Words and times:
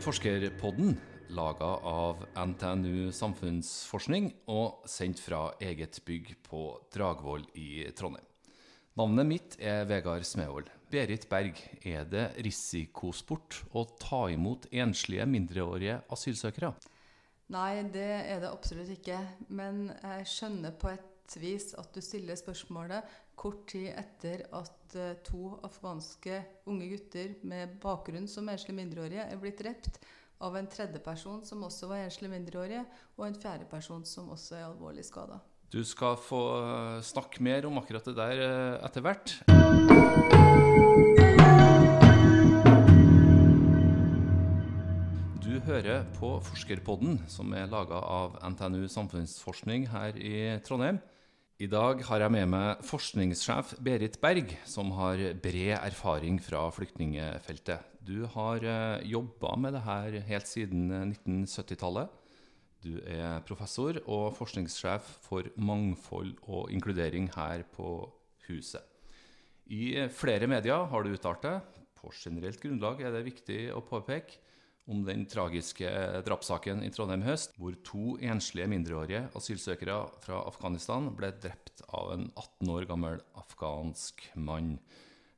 Forskerpodden, 0.00 0.94
laga 1.28 1.66
av 1.84 2.22
NTNU 2.32 3.10
Samfunnsforskning 3.12 4.30
og 4.48 4.86
sendt 4.88 5.20
fra 5.20 5.50
eget 5.60 5.98
bygg 6.06 6.30
på 6.46 6.62
Dragvoll 6.94 7.44
i 7.60 7.84
Trondheim. 7.92 8.24
Navnet 8.96 9.28
mitt 9.28 9.58
er 9.60 9.84
Vegard 9.90 10.24
Smevold. 10.24 10.72
Berit 10.90 11.28
Berg, 11.28 11.60
er 11.84 12.08
det 12.08 12.24
risikosport 12.46 13.60
å 13.76 13.84
ta 14.00 14.22
imot 14.32 14.70
enslige 14.72 15.28
mindreårige 15.28 16.00
asylsøkere? 16.16 16.72
Nei, 17.52 17.84
det 17.92 18.08
er 18.24 18.40
det 18.40 18.48
absolutt 18.48 18.96
ikke. 18.96 19.20
Men 19.52 19.90
jeg 19.92 20.32
skjønner 20.32 20.80
på 20.80 20.94
et 20.94 21.36
vis 21.44 21.74
at 21.76 21.92
du 21.92 22.00
stiller 22.00 22.40
spørsmålet 22.40 23.20
kort 23.36 23.66
tid 23.68 23.92
etter 23.92 24.48
at 24.56 24.79
eh, 24.98 25.18
to 25.26 25.56
afghanske 25.66 26.40
unge 26.70 26.88
gutter 26.90 27.36
med 27.46 27.76
bakgrunn 27.82 28.28
som 28.30 28.48
enslige 28.48 28.78
mindreårige 28.78 29.28
er 29.28 29.40
blitt 29.40 29.60
drept 29.62 30.00
av 30.40 30.56
en 30.56 30.68
tredjeperson 30.70 31.42
som 31.44 31.62
også 31.66 31.90
var 31.90 32.06
enslig 32.06 32.30
mindreårige, 32.32 32.84
og 33.18 33.26
en 33.26 33.36
fjerdeperson 33.36 34.06
som 34.08 34.30
også 34.32 34.56
er 34.56 34.68
alvorlig 34.70 35.04
skada. 35.04 35.40
Du 35.70 35.82
skal 35.86 36.16
få 36.18 36.40
eh, 36.64 37.02
snakke 37.06 37.44
mer 37.46 37.68
om 37.68 37.78
akkurat 37.78 38.08
det 38.08 38.16
der 38.16 38.40
eh, 38.42 38.80
etter 38.88 39.04
hvert. 39.04 39.36
Du 45.44 45.52
hører 45.68 46.08
på 46.16 46.32
Forskerpodden, 46.48 47.20
som 47.30 47.52
er 47.54 47.70
laga 47.70 48.00
av 48.00 48.40
NTNU 48.50 48.88
Samfunnsforskning 48.90 49.86
her 49.92 50.16
i 50.16 50.58
Trondheim. 50.66 50.98
I 51.60 51.66
dag 51.68 51.98
har 52.08 52.22
jeg 52.22 52.32
med 52.32 52.46
meg 52.48 52.84
forskningssjef 52.88 53.74
Berit 53.84 54.14
Berg, 54.22 54.54
som 54.64 54.94
har 54.96 55.20
bred 55.44 55.74
erfaring 55.76 56.38
fra 56.40 56.62
flyktningefeltet. 56.72 57.84
Du 58.00 58.24
har 58.32 58.64
eh, 58.64 59.02
jobba 59.04 59.50
med 59.60 59.76
det 59.76 59.82
her 59.84 60.16
helt 60.30 60.48
siden 60.48 60.88
1970-tallet. 60.88 62.08
Du 62.80 62.94
er 63.04 63.44
professor 63.44 64.00
og 64.06 64.30
forskningssjef 64.38 65.12
for 65.26 65.52
mangfold 65.60 66.32
og 66.48 66.72
inkludering 66.72 67.28
her 67.34 67.66
på 67.76 68.08
huset. 68.46 68.80
I 69.68 70.08
flere 70.16 70.48
medier 70.48 70.88
har 70.88 71.04
du 71.04 71.12
uttalt 71.12 71.44
deg. 71.44 71.60
På 72.00 72.08
generelt 72.16 72.64
grunnlag 72.64 73.04
er 73.04 73.12
det 73.12 73.26
viktig 73.28 73.66
å 73.76 73.84
påpeke 73.84 74.40
om 74.90 75.02
den 75.04 75.26
tragiske 75.28 75.90
drapssaken 76.26 76.82
i 76.86 76.90
Trondheim 76.94 77.22
høst, 77.26 77.54
hvor 77.60 77.76
to 77.86 78.16
enslige 78.24 78.68
mindreårige 78.70 79.26
asylsøkere 79.38 79.98
fra 80.24 80.40
Afghanistan 80.48 81.10
ble 81.16 81.30
drept 81.42 81.84
av 81.88 82.14
en 82.14 82.26
18 82.32 82.72
år 82.74 82.88
gammel 82.90 83.20
afghansk 83.38 84.24
mann. 84.34 84.78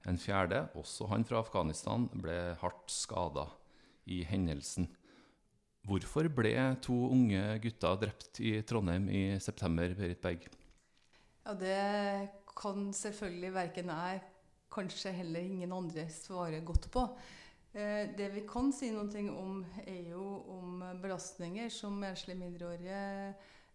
En 0.08 0.18
fjerde, 0.18 0.64
også 0.78 1.06
han 1.12 1.26
fra 1.26 1.42
Afghanistan, 1.42 2.08
ble 2.14 2.56
hardt 2.62 2.90
skada 2.90 3.46
i 4.10 4.22
hendelsen. 4.26 4.88
Hvorfor 5.86 6.28
ble 6.30 6.54
to 6.82 6.94
unge 7.10 7.42
gutter 7.62 7.98
drept 8.04 8.38
i 8.42 8.54
Trondheim 8.66 9.08
i 9.10 9.22
september, 9.42 9.94
Berit 9.98 10.22
Berg? 10.22 10.46
Ja, 11.42 11.54
Det 11.54 12.30
kan 12.54 12.92
selvfølgelig 12.94 13.54
verken 13.54 13.90
jeg, 13.90 14.22
kanskje 14.72 15.12
heller 15.12 15.40
ingen 15.42 15.72
andre, 15.72 16.06
svare 16.08 16.60
godt 16.64 16.90
på. 16.92 17.06
Eh, 17.72 18.10
det 18.16 18.28
vi 18.34 18.44
kan 18.48 18.68
si 18.72 18.90
noe 18.92 19.22
om, 19.32 19.62
er 19.86 20.10
jo 20.10 20.24
om 20.52 20.82
belastninger 21.00 21.70
som 21.72 22.02
enslige 22.04 22.36
mindreårige 22.36 22.98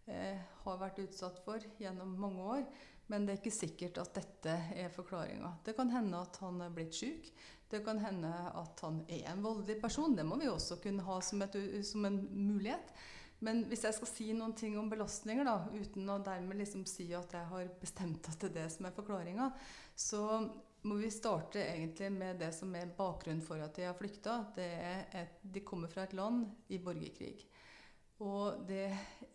eh, 0.06 0.46
har 0.62 0.78
vært 0.78 1.02
utsatt 1.02 1.40
for 1.42 1.64
gjennom 1.82 2.14
mange 2.20 2.46
år. 2.58 2.64
Men 3.08 3.24
det 3.24 3.34
er 3.34 3.40
ikke 3.40 3.56
sikkert 3.56 3.98
at 4.02 4.12
dette 4.20 4.54
er 4.76 4.92
forklaringa. 4.92 5.54
Det 5.64 5.74
kan 5.74 5.90
hende 5.90 6.20
at 6.20 6.36
han 6.44 6.60
er 6.60 6.74
blitt 6.74 6.94
syk. 6.94 7.30
Det 7.68 7.80
kan 7.84 7.98
hende 8.00 8.30
at 8.30 8.80
han 8.84 9.00
er 9.08 9.30
en 9.32 9.42
voldelig 9.44 9.78
person. 9.80 10.14
Det 10.16 10.26
må 10.28 10.36
vi 10.40 10.48
også 10.48 10.78
kunne 10.82 11.04
ha 11.04 11.18
som, 11.24 11.42
et, 11.42 11.56
som 11.88 12.04
en 12.04 12.20
mulighet. 12.30 12.92
Men 13.44 13.64
hvis 13.70 13.84
jeg 13.86 13.94
skal 13.96 14.10
si 14.10 14.28
noen 14.34 14.54
ting 14.58 14.76
om 14.78 14.88
belastninger, 14.90 15.46
da, 15.46 15.68
uten 15.72 16.08
å 16.10 16.18
dermed 16.26 16.58
liksom 16.58 16.84
si 16.90 17.08
at 17.16 17.34
jeg 17.34 17.50
har 17.50 17.68
bestemt 17.80 18.28
at 18.30 18.40
det 18.42 18.50
er 18.50 18.56
det 18.60 18.68
som 18.74 18.88
er 18.88 18.96
forklaringa, 18.96 19.50
så 19.94 20.22
må 20.86 20.98
vi 21.00 21.10
starte 21.10 21.62
egentlig 21.64 22.10
med 22.14 22.38
det 22.42 22.52
som 22.54 22.74
er 22.78 22.90
bakgrunnen 22.96 23.42
for 23.44 23.60
at 23.62 23.74
de 23.76 23.86
har 23.88 23.96
flykta. 23.98 24.36
De 25.42 25.62
kommer 25.66 25.90
fra 25.90 26.04
et 26.06 26.14
land 26.14 26.44
i 26.70 26.78
borgerkrig. 26.82 27.48
Og 28.22 28.62
det, 28.66 28.86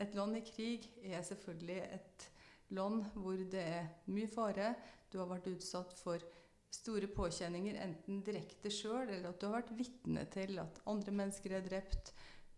et 0.01 0.15
land 0.15 0.37
i 0.39 0.43
krig 0.47 0.87
er 1.03 1.23
selvfølgelig 1.23 1.81
et 1.97 2.29
land 2.75 3.03
hvor 3.15 3.39
det 3.51 3.63
er 3.63 3.91
mye 4.11 4.29
fare. 4.31 4.73
Du 5.11 5.19
har 5.21 5.29
vært 5.29 5.51
utsatt 5.51 5.93
for 5.99 6.23
store 6.73 7.07
påkjenninger, 7.13 7.77
enten 7.83 8.23
direkte 8.25 8.71
sjøl, 8.73 9.05
eller 9.05 9.29
at 9.29 9.39
du 9.39 9.45
har 9.47 9.59
vært 9.59 9.75
vitne 9.77 10.25
til 10.33 10.57
at 10.63 10.79
andre 10.89 11.13
mennesker 11.13 11.59
er 11.59 11.67
drept 11.67 12.13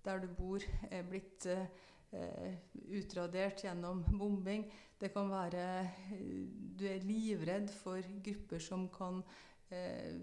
der 0.06 0.22
du 0.22 0.30
bor, 0.38 0.64
er 0.94 1.04
blitt 1.10 1.48
eh, 1.50 1.66
utradert 2.96 3.64
gjennom 3.66 4.04
bombing. 4.20 4.66
Det 5.00 5.10
kan 5.14 5.28
være 5.32 5.64
Du 6.76 6.86
er 6.88 7.04
livredd 7.04 7.72
for 7.74 8.04
grupper 8.24 8.62
som 8.64 8.88
kan 8.94 9.22
eh, 9.74 10.16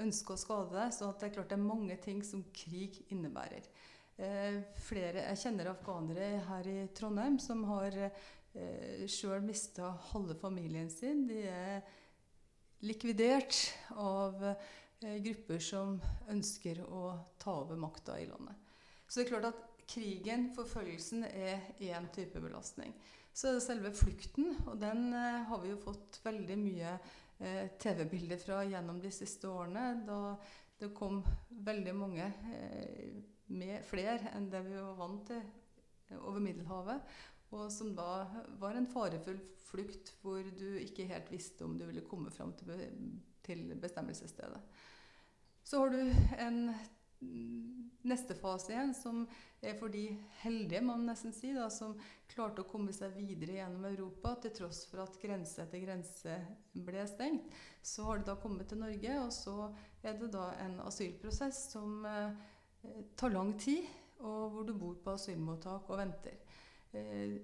ønske 0.00 0.34
å 0.34 0.40
skade 0.40 0.72
deg. 0.76 0.94
Så 0.94 1.10
det 1.12 1.28
er 1.28 1.34
klart 1.36 1.50
det 1.52 1.58
er 1.58 1.66
mange 1.66 1.98
ting 2.02 2.22
som 2.24 2.44
krig 2.54 3.02
innebærer. 3.12 3.66
Eh, 4.14 4.60
flere, 4.78 5.24
jeg 5.32 5.40
kjenner 5.42 5.72
afghanere 5.72 6.30
her 6.46 6.70
i 6.70 6.78
Trondheim 6.94 7.40
som 7.42 7.64
har 7.66 7.96
eh, 7.98 9.04
sjøl 9.10 9.42
mista 9.42 9.90
halve 10.12 10.36
familien 10.38 10.90
sin. 10.92 11.24
De 11.26 11.40
er 11.50 11.82
likvidert 12.86 13.58
av 13.98 14.38
eh, 14.52 15.18
grupper 15.24 15.58
som 15.58 15.98
ønsker 16.30 16.84
å 16.86 17.08
ta 17.42 17.58
over 17.64 17.80
makta 17.80 18.20
i 18.22 18.28
landet. 18.30 18.54
Så 19.08 19.20
det 19.20 19.26
er 19.26 19.32
klart 19.34 19.50
at 19.50 19.73
krigen, 19.90 20.48
forfølgelsen, 20.56 21.24
er 21.24 21.68
én 21.82 22.08
type 22.14 22.40
belastning. 22.42 22.94
Så 23.34 23.48
er 23.48 23.56
det 23.56 23.64
selve 23.64 23.92
flukten, 23.96 24.52
og 24.68 24.78
den 24.80 25.08
eh, 25.12 25.44
har 25.48 25.62
vi 25.62 25.72
jo 25.72 25.80
fått 25.82 26.20
veldig 26.22 26.58
mye 26.60 26.92
eh, 27.40 27.72
TV-bilder 27.82 28.38
fra 28.38 28.60
gjennom 28.68 29.00
de 29.02 29.10
siste 29.14 29.50
årene. 29.50 30.04
Da 30.06 30.18
det 30.78 30.92
kom 30.94 31.22
veldig 31.66 31.94
mange, 31.98 32.30
eh, 32.54 33.14
med 33.54 33.84
flere 33.86 34.32
enn 34.34 34.48
det 34.52 34.62
vi 34.66 34.78
var 34.78 34.96
vant 34.98 35.26
til 35.28 36.20
over 36.20 36.40
Middelhavet. 36.42 37.14
Og 37.54 37.68
som 37.70 37.92
da 37.94 38.24
var 38.58 38.78
en 38.78 38.88
farefull 38.90 39.38
flukt 39.66 40.14
hvor 40.22 40.42
du 40.58 40.78
ikke 40.80 41.06
helt 41.10 41.30
visste 41.32 41.66
om 41.66 41.76
du 41.78 41.84
ville 41.86 42.06
komme 42.06 42.32
fram 42.34 42.54
til 42.58 43.66
bestemmelsesstedet. 43.80 44.60
Så 45.64 45.80
har 45.80 45.94
du 45.94 46.00
en 46.38 46.74
neste 48.04 48.34
fase 48.36 48.72
igjen, 48.72 48.92
som 48.94 49.24
er 49.64 49.76
for 49.78 49.92
de 49.92 50.04
heldige, 50.42 50.82
må 50.84 50.96
man 50.98 51.08
nesten 51.08 51.32
si, 51.32 51.52
da, 51.56 51.70
som 51.72 51.96
klarte 52.30 52.64
å 52.64 52.68
komme 52.68 52.92
seg 52.92 53.16
videre 53.16 53.56
gjennom 53.58 53.86
Europa 53.88 54.34
til 54.42 54.52
tross 54.58 54.84
for 54.90 55.04
at 55.04 55.16
grense 55.22 55.62
etter 55.64 55.84
grense 55.86 56.36
ble 56.86 57.04
stengt. 57.08 57.48
Så 57.84 58.04
har 58.08 58.20
de 58.20 58.28
da 58.28 58.36
kommet 58.40 58.68
til 58.70 58.82
Norge, 58.82 59.18
og 59.22 59.32
så 59.32 59.70
er 60.04 60.18
det 60.20 60.32
da 60.34 60.50
en 60.64 60.78
asylprosess 60.84 61.68
som 61.72 62.04
eh, 62.08 62.36
tar 63.16 63.32
lang 63.32 63.54
tid, 63.60 63.88
og 64.24 64.52
hvor 64.52 64.68
du 64.68 64.74
bor 64.78 64.98
på 65.04 65.16
asylmottak 65.16 65.88
og 65.88 66.00
venter. 66.00 66.36
Eh, 66.92 67.40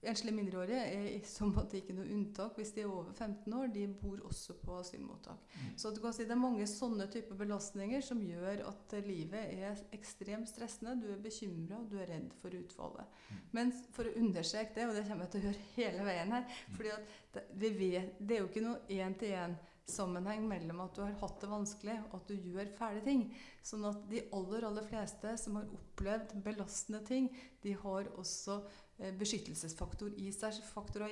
Enslige 0.00 0.32
mindreårige 0.32 0.80
er 0.80 1.06
i 1.10 1.18
så 1.28 1.44
måte 1.44 1.76
ikke 1.76 1.92
noe 1.92 2.08
unntak. 2.08 2.54
Hvis 2.56 2.72
de 2.72 2.84
er 2.84 2.88
over 2.88 3.10
15 3.12 3.52
år, 3.52 3.66
de 3.74 3.82
bor 4.00 4.22
også 4.24 4.56
på 4.62 4.78
asylmottak. 4.80 5.42
Mm. 5.52 5.74
Så 5.82 5.92
du 5.92 6.00
kan 6.00 6.14
si 6.16 6.24
det 6.24 6.32
er 6.32 6.40
mange 6.40 6.68
sånne 6.70 7.04
typer 7.12 7.36
belastninger 7.36 8.04
som 8.04 8.22
gjør 8.24 8.64
at 8.70 8.94
livet 9.04 9.52
er 9.60 9.82
ekstremt 9.96 10.48
stressende. 10.48 10.96
Du 11.02 11.10
er 11.12 11.20
bekymra, 11.20 11.82
du 11.84 11.98
er 12.00 12.08
redd 12.14 12.32
for 12.40 12.56
utfallet. 12.56 13.20
Mm. 13.28 13.42
Men 13.58 13.74
for 13.92 14.08
å 14.08 14.14
understreke 14.22 14.78
det, 14.78 14.88
og 14.88 14.96
det 14.96 15.04
kommer 15.08 15.28
jeg 15.28 15.34
til 15.34 15.42
å 15.42 15.50
gjøre 15.50 15.66
hele 15.76 16.06
veien 16.08 16.36
her 16.38 16.46
mm. 16.48 16.78
fordi 16.78 16.96
det, 17.34 17.74
vet, 17.76 18.14
det, 18.18 18.34
er 18.34 18.40
jo 18.40 18.48
ikke 18.48 18.64
noe 18.64 18.80
én-til-én 18.88 19.58
sammenheng 19.90 20.44
mellom 20.48 20.84
at 20.84 20.96
du 20.96 21.02
har 21.02 21.16
hatt 21.20 21.40
det 21.42 21.50
vanskelig, 21.50 21.96
og 22.08 22.20
at 22.20 22.30
du 22.30 22.50
gjør 22.50 22.68
fæle 22.78 23.02
ting. 23.04 23.24
Sånn 23.66 23.86
at 23.88 24.04
de 24.10 24.22
aller, 24.36 24.66
aller 24.68 24.86
fleste 24.88 25.34
som 25.40 25.58
har 25.58 25.72
opplevd 25.76 26.36
belastende 26.44 27.02
ting, 27.06 27.28
de 27.64 27.74
har 27.82 28.10
også 28.20 28.60
Eh, 29.00 29.14
beskyttelsesfaktorer 29.16 30.16
i 30.20 30.28
seg, 30.32 30.58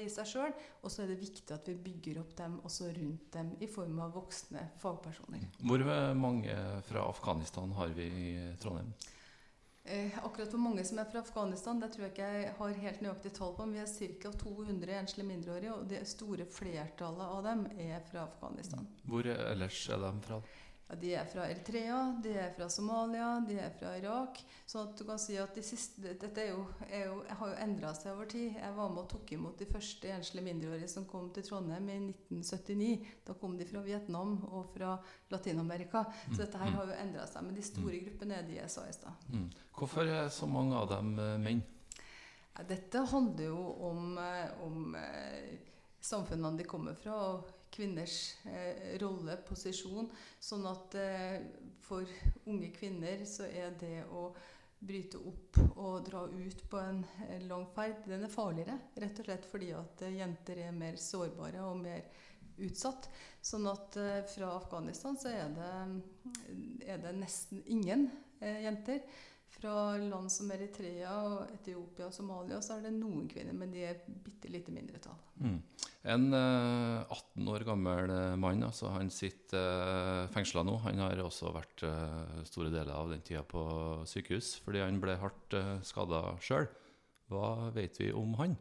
i 0.02 0.08
seg 0.12 0.26
sjøl. 0.29 0.56
Og 0.82 0.93
så 0.93 1.05
er 1.05 1.12
det 1.12 1.23
viktig 1.23 1.55
at 1.55 1.69
vi 1.70 1.76
bygger 1.88 2.20
opp 2.20 2.35
dem 2.37 2.58
også 2.69 2.90
rundt 2.93 3.31
dem 3.32 3.55
i 3.64 3.69
form 3.70 4.02
av 4.05 4.12
voksne 4.19 4.67
fagpersoner. 4.82 5.46
Hvor 5.62 5.85
mange 6.19 6.56
fra 6.88 7.06
Afghanistan 7.08 7.73
har 7.79 7.94
vi 7.96 8.11
i 8.11 8.29
Trondheim? 8.61 8.93
Eh, 9.88 10.19
akkurat 10.20 10.52
hvor 10.52 10.61
mange 10.61 10.85
som 10.85 10.99
er 11.00 11.08
fra 11.08 11.23
Afghanistan, 11.25 11.81
det 11.81 11.88
tror 11.94 12.05
jeg 12.05 12.12
ikke 12.12 12.29
jeg 12.29 12.49
har 12.58 12.81
helt 12.82 13.05
nøyaktig 13.06 13.31
tall 13.38 13.55
på. 13.56 13.64
Men 13.64 13.79
vi 13.79 13.85
er 13.87 14.19
ca. 14.20 14.32
200 14.43 14.99
enslige 14.99 15.31
mindreårige, 15.31 15.73
og 15.79 15.88
det 15.88 16.02
store 16.11 16.44
flertallet 16.44 17.25
av 17.25 17.40
dem 17.46 17.67
er 17.73 18.05
fra 18.11 18.26
Afghanistan. 18.26 18.85
Hvor 19.08 19.32
ellers 19.32 19.81
er 19.88 20.05
de 20.05 20.12
fra? 20.29 20.43
Ja, 20.88 20.96
de 20.96 21.11
er 21.20 21.26
fra 21.29 21.44
Eritrea, 21.50 21.99
de 22.25 22.31
er 22.40 22.52
fra 22.56 22.69
Somalia, 22.73 23.26
de 23.44 23.58
er 23.61 23.73
fra 23.76 23.90
Irak. 23.99 24.40
Så 24.67 24.87
du 24.96 25.05
kan 25.05 25.19
si 25.20 25.37
at 25.37 25.52
de 25.55 25.62
siste, 25.64 26.00
dette 26.00 26.40
er 26.40 26.55
jo, 26.55 26.62
er 26.88 27.05
jo, 27.11 27.19
har 27.29 27.50
jo 27.50 27.58
endra 27.61 27.90
seg 27.96 28.14
over 28.14 28.31
tid. 28.32 28.56
Jeg 28.56 28.76
var 28.76 28.88
med 28.94 29.02
og 29.02 29.11
tok 29.12 29.35
imot 29.37 29.61
de 29.61 29.69
første 29.69 30.08
enslige 30.14 30.46
mindreårige 30.46 30.88
som 30.88 31.05
kom 31.11 31.29
til 31.37 31.44
Trondheim 31.44 31.90
i 31.93 31.99
1979. 32.06 33.12
Da 33.29 33.37
kom 33.37 33.58
de 33.61 33.69
fra 33.69 33.85
Vietnam 33.85 34.38
og 34.49 34.70
fra 34.73 34.94
Latin-Amerika. 35.35 36.06
Så 36.31 36.40
dette 36.40 36.62
her 36.62 36.73
har 36.79 36.88
jo 36.88 36.96
endra 37.05 37.29
seg. 37.29 37.44
Men 37.44 37.61
de 37.61 37.69
store 37.69 38.00
gruppene 38.06 38.40
er 38.40 38.49
de 38.49 38.56
jeg 38.62 38.73
sa 38.73 38.87
i 38.88 38.96
stad. 38.96 39.29
Mm. 39.29 39.50
Hvorfor 39.76 40.08
er 40.08 40.32
så 40.32 40.49
mange 40.49 40.79
av 40.79 40.88
dem 40.94 41.12
eh, 41.20 41.37
menn? 41.43 41.61
Dette 42.67 43.05
handler 43.12 43.44
jo 43.52 43.61
om, 43.87 44.17
eh, 44.19 44.56
om 44.64 44.96
eh, 44.96 45.52
samfunnene 46.00 46.58
de 46.58 46.67
kommer 46.67 46.96
fra, 46.99 47.20
og 47.29 47.57
kvinners 47.74 48.36
eh, 48.48 48.94
rolle, 49.02 49.38
posisjon. 49.48 50.10
Sånn 50.40 50.66
at 50.68 50.94
eh, 50.98 51.40
for 51.84 52.06
unge 52.48 52.70
kvinner 52.76 53.24
så 53.28 53.48
er 53.48 53.76
det 53.80 54.04
å 54.10 54.28
bryte 54.78 55.18
opp 55.26 55.58
og 55.74 56.04
dra 56.06 56.22
ut 56.30 56.62
på 56.70 56.80
en 56.80 57.02
eh, 57.26 57.42
lang 57.48 57.66
ferd, 57.74 58.04
den 58.06 58.26
er 58.26 58.32
farligere. 58.32 58.78
Rett 59.02 59.18
og 59.18 59.28
slett 59.28 59.48
fordi 59.50 59.72
at 59.76 60.04
eh, 60.06 60.18
jenter 60.20 60.62
er 60.68 60.76
mer 60.76 60.98
sårbare 61.02 61.64
og 61.66 61.80
mer 61.82 62.04
utsatt. 62.62 63.08
Sånn 63.42 63.66
at 63.70 63.96
eh, 63.98 64.20
fra 64.30 64.52
Afghanistan 64.58 65.18
så 65.18 65.32
er 65.32 65.50
det, 65.56 65.72
er 66.86 67.02
det 67.02 67.16
nesten 67.18 67.64
ingen 67.66 68.08
eh, 68.40 68.62
jenter. 68.66 69.02
Fra 69.48 69.96
land 69.96 70.30
som 70.30 70.50
Eritrea, 70.52 71.12
og 71.24 71.54
Etiopia 71.56 72.06
og 72.06 72.14
Somalia 72.14 72.60
så 72.62 72.76
er 72.76 72.84
det 72.84 72.92
noen 72.94 73.24
kvinner, 73.30 73.56
men 73.56 73.72
de 73.72 73.86
er 73.88 74.02
bitte 74.06 74.50
lite 74.52 74.74
mindretall. 74.74 75.16
Mm. 75.40 75.56
En 76.08 76.31
eh, 76.32 77.12
18 77.12 77.49
år 77.52 77.64
gammel 77.69 78.10
eh, 78.14 78.37
mann, 78.40 78.62
altså, 78.64 78.88
han 78.94 79.10
sitter 79.12 79.60
eh, 79.60 80.31
fengsla 80.32 80.64
nå. 80.64 80.78
Han 80.87 81.02
har 81.05 81.20
også 81.20 81.52
vært 81.52 81.84
eh, 81.84 82.38
store 82.49 82.72
deler 82.72 82.94
av 82.96 83.12
den 83.12 83.25
tida 83.26 83.43
på 83.44 83.64
sykehus 84.08 84.55
fordi 84.64 84.81
han 84.84 85.02
ble 85.02 85.19
hardt 85.20 85.58
eh, 85.58 85.75
skada 85.84 86.22
sjøl. 86.44 86.70
Hva 87.28 87.69
vet 87.75 88.00
vi 88.00 88.08
om 88.16 88.32
han? 88.40 88.56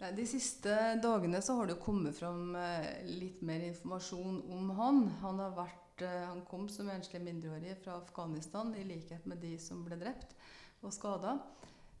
De 0.00 0.24
siste 0.24 0.72
dagene 1.04 1.42
så 1.44 1.58
har 1.58 1.68
det 1.68 1.78
kommet 1.82 2.16
fram 2.16 2.54
eh, 2.56 3.04
litt 3.04 3.42
mer 3.44 3.62
informasjon 3.68 4.40
om 4.48 4.70
han. 4.78 5.02
Han, 5.20 5.42
har 5.44 5.54
vært, 5.58 6.02
eh, 6.06 6.22
han 6.24 6.40
kom 6.48 6.66
som 6.72 6.88
enslig 6.88 7.20
mindreårig 7.22 7.76
fra 7.84 7.98
Afghanistan, 8.00 8.72
i 8.74 8.86
likhet 8.88 9.28
med 9.28 9.42
de 9.44 9.54
som 9.60 9.84
ble 9.84 10.00
drept 10.00 10.32
og 10.80 10.94
skada. 10.96 11.36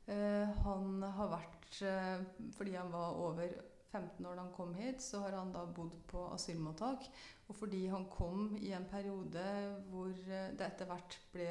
Eh, 0.08 0.48
han 0.64 1.04
har 1.04 1.34
vært 1.36 1.59
eh, 1.82 2.22
Fordi 2.56 2.76
han 2.76 2.92
var 2.92 3.18
over 3.18 3.52
15 3.90 4.26
år 4.26 4.36
da 4.36 4.42
han 4.44 4.54
kom 4.54 4.74
hit, 4.74 5.02
så 5.02 5.24
har 5.24 5.38
han 5.38 5.52
da 5.54 5.64
bodd 5.66 5.96
på 6.10 6.24
asylmottak. 6.34 7.08
Og 7.48 7.56
fordi 7.58 7.86
han 7.90 8.06
kom 8.10 8.56
i 8.60 8.72
en 8.76 8.86
periode 8.90 9.44
hvor 9.90 10.10
eh, 10.10 10.50
det 10.54 10.66
etter 10.66 10.90
hvert 10.90 11.16
ble 11.34 11.48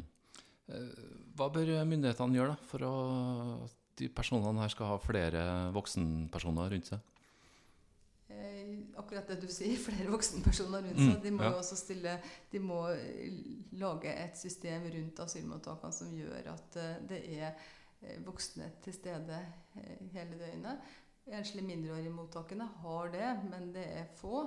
Eh, 0.68 1.08
Hva 1.36 1.48
bør 1.52 1.72
myndighetene 1.88 2.38
gjøre 2.38 2.54
da, 2.54 2.68
for 2.70 2.86
at 2.88 3.74
de 3.98 4.08
personene 4.10 4.62
her 4.62 4.70
skal 4.72 4.92
ha 4.92 4.96
flere 5.02 5.42
voksenpersoner 5.74 6.70
rundt 6.72 6.88
seg? 6.92 7.02
Eh, 8.32 8.78
akkurat 8.98 9.28
det 9.28 9.36
du 9.42 9.48
sier, 9.52 9.76
flere 9.86 10.08
voksenpersoner 10.14 10.82
rundt 10.86 10.98
Mm, 11.00 11.10
seg. 11.12 11.22
De 11.26 11.32
må 11.34 11.44
jo 11.44 11.58
også 11.60 11.76
stille 11.78 12.16
De 12.52 12.60
må 12.62 12.80
eh, 12.94 13.30
lage 13.78 14.14
et 14.14 14.38
system 14.40 14.86
rundt 14.94 15.20
asylmottakene 15.26 15.92
som 15.92 16.14
gjør 16.16 16.52
at 16.54 16.78
det 17.10 17.20
er 17.38 17.54
voksne 18.24 18.66
til 18.84 18.92
stede 18.92 19.38
hele 20.12 20.36
døgnet. 20.36 20.80
Enslige 21.24 21.64
mindreårige 21.64 22.12
mottakene 22.12 22.66
har 22.82 23.08
det, 23.14 23.28
men 23.48 23.70
det 23.72 23.84
er 23.96 24.10
få. 24.18 24.42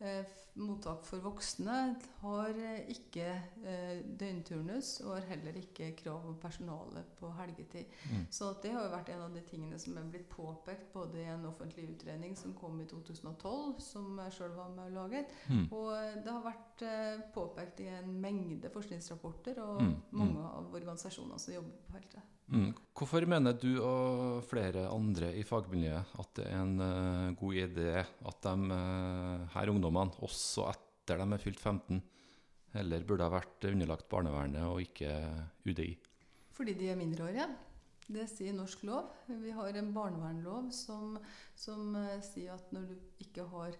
Eh, 0.00 0.24
Mottak 0.60 1.04
for 1.06 1.20
voksne 1.22 1.74
har 2.22 2.56
eh, 2.58 2.88
ikke 2.90 3.26
eh, 3.68 4.00
døgnturnus 4.18 4.94
og 5.04 5.12
har 5.14 5.26
heller 5.30 5.58
ikke 5.60 5.90
krav 5.98 6.24
om 6.26 6.38
personale 6.40 7.02
på 7.18 7.30
helgetid. 7.36 7.84
Mm. 8.10 8.24
Så 8.34 8.48
det 8.62 8.72
har 8.74 8.86
jo 8.86 8.94
vært 8.94 9.12
en 9.14 9.22
av 9.26 9.36
de 9.36 9.42
tingene 9.46 9.78
som 9.80 9.96
er 10.00 10.08
blitt 10.10 10.26
påpekt 10.32 10.90
både 10.94 11.20
i 11.22 11.28
en 11.30 11.44
offentlig 11.52 11.86
utredning 11.92 12.34
som 12.36 12.56
kom 12.58 12.80
i 12.80 12.88
2012, 12.90 13.78
som 13.84 14.18
jeg 14.24 14.36
sjøl 14.38 14.56
var 14.56 14.72
med 14.74 14.88
og 14.88 14.96
laget, 14.98 15.36
Mm. 15.50 15.68
og 15.72 15.92
det 16.24 16.32
har 16.32 16.42
vært 16.44 16.84
påpekt 17.34 17.80
i 17.80 17.88
en 17.92 18.12
mengde 18.20 18.70
forskningsrapporter 18.72 19.58
og 19.62 19.80
Mm, 19.82 19.88
mm. 19.88 20.18
mange 20.18 20.44
av 20.48 20.74
organisasjonene 20.74 21.38
som 21.38 21.54
jobber 21.54 21.76
på 21.86 21.92
feltet. 21.92 22.22
Mm. 22.50 22.70
Hvorfor 22.98 23.22
mener 23.30 23.54
du 23.54 23.78
og 23.78 24.42
flere 24.50 24.88
andre 24.90 25.28
i 25.38 25.44
fagmiljøet 25.46 26.14
at 26.18 26.30
det 26.34 26.46
er 26.48 26.56
en 26.58 26.82
uh, 26.82 27.34
god 27.38 27.58
idé 27.62 27.92
at 28.00 28.46
de 28.46 28.54
uh, 28.74 29.44
her 29.54 29.70
ungdommene, 29.70 30.18
også 30.26 30.66
etter 30.72 31.20
de 31.22 31.26
er 31.36 31.42
fylt 31.42 31.60
15, 31.62 32.00
heller 32.74 33.06
burde 33.06 33.26
ha 33.26 33.32
vært 33.36 33.68
underlagt 33.70 34.08
barnevernet 34.10 34.66
og 34.66 34.82
ikke 34.82 35.12
UDI? 35.66 35.92
Fordi 36.56 36.74
de 36.78 36.90
er 36.90 36.98
mindreårige. 36.98 37.46
Det 38.10 38.26
sier 38.26 38.56
norsk 38.56 38.82
lov. 38.88 39.12
Vi 39.30 39.54
har 39.54 39.78
en 39.78 39.92
barnevernlov 39.94 40.72
som, 40.74 41.14
som 41.54 41.94
uh, 41.94 42.18
sier 42.32 42.58
at 42.58 42.74
når 42.74 42.90
du 42.90 43.24
ikke 43.26 43.46
har 43.54 43.78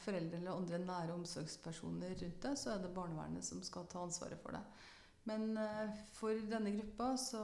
foreldre 0.00 0.38
eller 0.38 0.56
andre 0.56 0.78
nære 0.80 1.12
omsorgspersoner 1.12 2.14
rundt 2.16 2.38
deg, 2.46 2.54
så 2.56 2.70
er 2.72 2.78
det 2.80 2.94
barnevernet 2.96 3.44
som 3.44 3.58
skal 3.60 3.84
ta 3.92 4.00
ansvaret 4.00 4.40
for 4.40 4.56
deg. 4.56 4.86
Men 5.24 5.56
eh, 5.56 5.92
for 6.12 6.36
denne 6.50 6.74
gruppa 6.76 7.14
så 7.16 7.40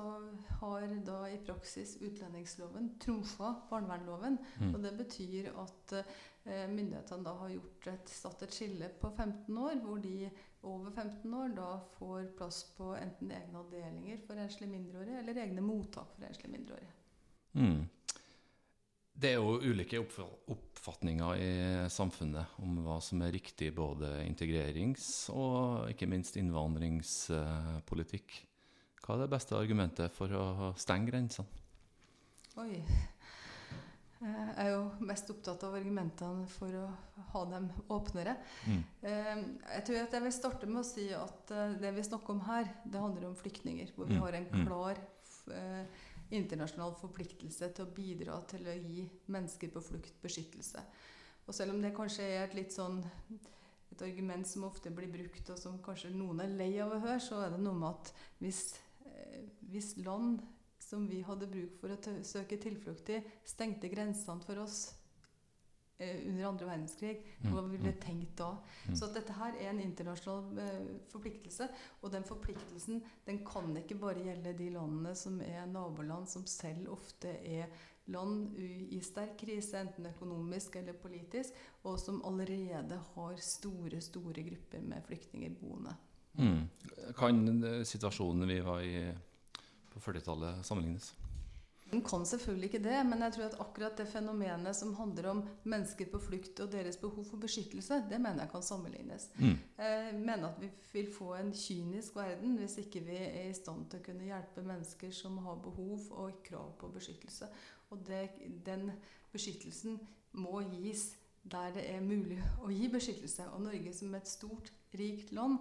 har 0.60 0.84
da 1.06 1.20
i 1.30 1.38
praksis 1.46 1.96
utlendingsloven 2.00 2.90
trumfa 3.00 3.54
barnevernloven. 3.70 4.36
Mm. 4.60 4.74
Og 4.74 4.82
det 4.84 4.92
betyr 4.98 5.48
at 5.62 5.94
eh, 5.96 6.66
myndighetene 6.68 7.24
da 7.24 7.34
har 7.40 7.54
gjort 7.54 7.90
et, 7.94 8.12
satt 8.12 8.44
et 8.44 8.56
skille 8.56 8.90
på 9.00 9.12
15 9.16 9.58
år, 9.64 9.80
hvor 9.84 10.02
de 10.04 10.30
over 10.68 10.90
15 10.90 11.34
år 11.34 11.54
da 11.56 11.70
får 11.96 12.32
plass 12.36 12.62
på 12.76 12.92
enten 12.98 13.32
egne 13.32 13.62
avdelinger 13.62 14.20
for 14.26 14.40
enslige 14.40 14.74
mindreårige, 14.74 15.22
eller 15.22 15.40
egne 15.46 15.64
mottak 15.64 16.12
for 16.16 16.28
enslige 16.28 16.52
mindreårige. 16.52 16.92
Mm. 17.52 17.80
Det 19.20 19.34
er 19.34 19.36
jo 19.36 19.58
ulike 19.60 19.98
oppfatninger 20.00 21.40
i 21.44 21.48
samfunnet 21.92 22.46
om 22.64 22.78
hva 22.86 22.96
som 23.04 23.20
er 23.26 23.34
riktig 23.36 23.68
både 23.76 24.08
integrerings- 24.24 25.28
og 25.34 25.90
ikke 25.92 26.08
minst 26.08 26.38
innvandringspolitikk. 26.40 28.38
Hva 29.04 29.16
er 29.16 29.20
det 29.24 29.32
beste 29.34 29.56
argumentet 29.58 30.12
for 30.16 30.28
å 30.36 30.70
stenge 30.80 31.10
grensene? 31.10 31.48
Oi. 32.60 32.80
Jeg 34.20 34.52
er 34.60 34.68
jo 34.74 34.80
mest 35.08 35.30
opptatt 35.32 35.62
av 35.64 35.74
argumentene 35.78 36.44
for 36.52 36.68
å 36.76 36.86
ha 37.32 37.42
dem 37.48 37.70
åpnere. 37.88 38.34
Mm. 38.68 38.82
Eh, 39.00 39.36
Jeg 39.76 39.84
tror 39.86 40.00
at 40.02 40.12
jeg 40.16 40.22
vil 40.26 40.34
starte 40.36 40.66
med 40.68 40.80
å 40.82 40.84
si 40.84 41.06
at 41.16 41.50
eh, 41.56 41.76
det 41.80 41.92
vi 41.96 42.02
snakker 42.04 42.34
om 42.36 42.42
her, 42.44 42.68
det 42.84 43.00
handler 43.00 43.30
om 43.30 43.36
flyktninger. 43.38 43.92
Hvor 43.96 44.04
vi 44.10 44.16
Mm, 44.18 44.20
har 44.20 44.32
en 44.36 44.48
mm. 44.52 44.66
klar 44.66 44.94
eh, 45.56 45.84
internasjonal 46.36 46.94
forpliktelse 47.00 47.70
til 47.74 47.86
å 47.86 47.94
bidra 47.94 48.40
til 48.50 48.68
å 48.68 48.74
gi 48.76 49.06
mennesker 49.32 49.72
på 49.74 49.82
flukt 49.84 50.20
beskyttelse. 50.22 50.82
Og 51.46 51.56
selv 51.56 51.74
om 51.74 51.80
det 51.82 51.94
kanskje 51.96 52.26
er 52.26 52.44
et 52.44 52.54
litt 52.58 52.74
sånn 52.74 53.00
et 53.90 54.04
argument 54.06 54.46
som 54.46 54.68
ofte 54.68 54.92
blir 54.94 55.10
brukt, 55.10 55.50
og 55.50 55.58
som 55.58 55.80
kanskje 55.82 56.12
noen 56.14 56.44
er 56.44 56.54
lei 56.54 56.70
av 56.82 56.94
å 56.94 57.00
høre, 57.02 57.18
så 57.22 57.40
er 57.42 57.54
det 57.54 57.60
noe 57.64 57.74
med 57.74 57.88
at 57.90 58.12
hvis, 58.38 58.62
eh, 59.04 59.42
hvis 59.72 59.96
land 59.98 60.38
som 60.80 61.08
vi 61.10 61.20
hadde 61.26 61.50
bruk 61.50 61.76
for 61.80 61.92
å 61.92 62.16
søke 62.24 62.58
tilflukt 62.60 63.10
i, 63.10 63.20
stengte 63.44 63.90
grensene 63.90 64.46
for 64.46 64.62
oss 64.62 64.92
under 66.26 66.48
andre 66.48 66.66
verdenskrig. 66.68 67.14
Mm, 67.40 67.52
Hva 67.52 67.62
ville 67.66 67.84
vi 67.84 67.92
mm. 67.94 68.00
tenkt 68.02 68.34
da? 68.40 68.50
Mm. 68.88 68.96
Så 68.96 69.06
at 69.08 69.16
dette 69.18 69.36
her 69.36 69.56
er 69.58 69.70
en 69.72 69.82
internasjonal 69.84 70.60
eh, 70.64 70.90
forpliktelse. 71.12 71.68
Og 72.00 72.12
den 72.14 72.26
forpliktelsen 72.28 73.00
den 73.26 73.40
kan 73.46 73.72
ikke 73.80 73.98
bare 74.00 74.26
gjelde 74.26 74.56
de 74.58 74.68
landene 74.74 75.14
som 75.18 75.40
er 75.44 75.64
naboland, 75.70 76.28
som 76.30 76.46
selv 76.50 76.92
ofte 76.96 77.32
er 77.44 77.70
land 78.10 78.56
i 78.58 78.98
sterk 79.04 79.36
krise, 79.38 79.78
enten 79.78 80.08
økonomisk 80.10 80.80
eller 80.80 80.96
politisk, 80.98 81.54
og 81.86 81.98
som 82.00 82.22
allerede 82.26 82.98
har 83.14 83.42
store, 83.44 84.00
store 84.02 84.42
grupper 84.48 84.82
med 84.82 85.04
flyktninger 85.06 85.54
boende. 85.60 85.94
Mm. 86.38 86.64
Kan 87.18 87.84
situasjonen 87.86 88.48
vi 88.48 88.60
var 88.64 88.82
i 88.86 89.10
på 89.90 90.00
40-tallet 90.00 90.64
sammenlignes? 90.66 91.12
Den 91.90 92.02
kan 92.06 92.22
selvfølgelig 92.26 92.68
ikke 92.70 92.82
det, 92.84 92.98
men 93.06 93.22
jeg 93.24 93.32
tror 93.34 93.44
at 93.48 93.56
akkurat 93.60 93.98
det 93.98 94.06
fenomenet 94.08 94.76
som 94.76 94.92
handler 94.94 95.30
om 95.30 95.42
mennesker 95.64 96.06
på 96.12 96.20
flukt 96.22 96.60
og 96.62 96.70
deres 96.72 96.96
behov 96.96 97.24
for 97.26 97.42
beskyttelse, 97.42 98.04
det 98.10 98.20
mener 98.20 98.44
jeg 98.44 98.52
kan 98.52 98.62
sammenlignes. 98.62 99.30
Mm. 99.38 99.56
Jeg 99.78 100.14
mener 100.14 100.48
at 100.48 100.60
vi 100.62 100.70
vil 100.92 101.10
få 101.14 101.34
en 101.34 101.52
kynisk 101.52 102.16
verden 102.16 102.56
hvis 102.60 102.78
ikke 102.84 103.02
vi 103.06 103.16
er 103.16 103.50
i 103.50 103.56
stand 103.58 103.88
til 103.90 104.00
å 104.00 104.06
kunne 104.06 104.28
hjelpe 104.28 104.62
mennesker 104.66 105.10
som 105.14 105.38
har 105.46 105.58
behov 105.64 106.06
og 106.10 106.42
krav 106.46 106.76
på 106.78 106.92
beskyttelse. 106.94 107.50
Og 107.90 108.06
det, 108.06 108.28
den 108.66 108.92
beskyttelsen 109.32 109.98
må 110.32 110.60
gis 110.60 111.10
der 111.42 111.72
det 111.74 111.86
er 111.90 112.02
mulig 112.04 112.38
å 112.62 112.70
gi 112.70 112.88
beskyttelse. 112.92 113.48
Og 113.54 113.64
Norge 113.64 113.92
som 113.96 114.14
et 114.14 114.28
stort, 114.28 114.72
rikt 114.94 115.32
land 115.32 115.58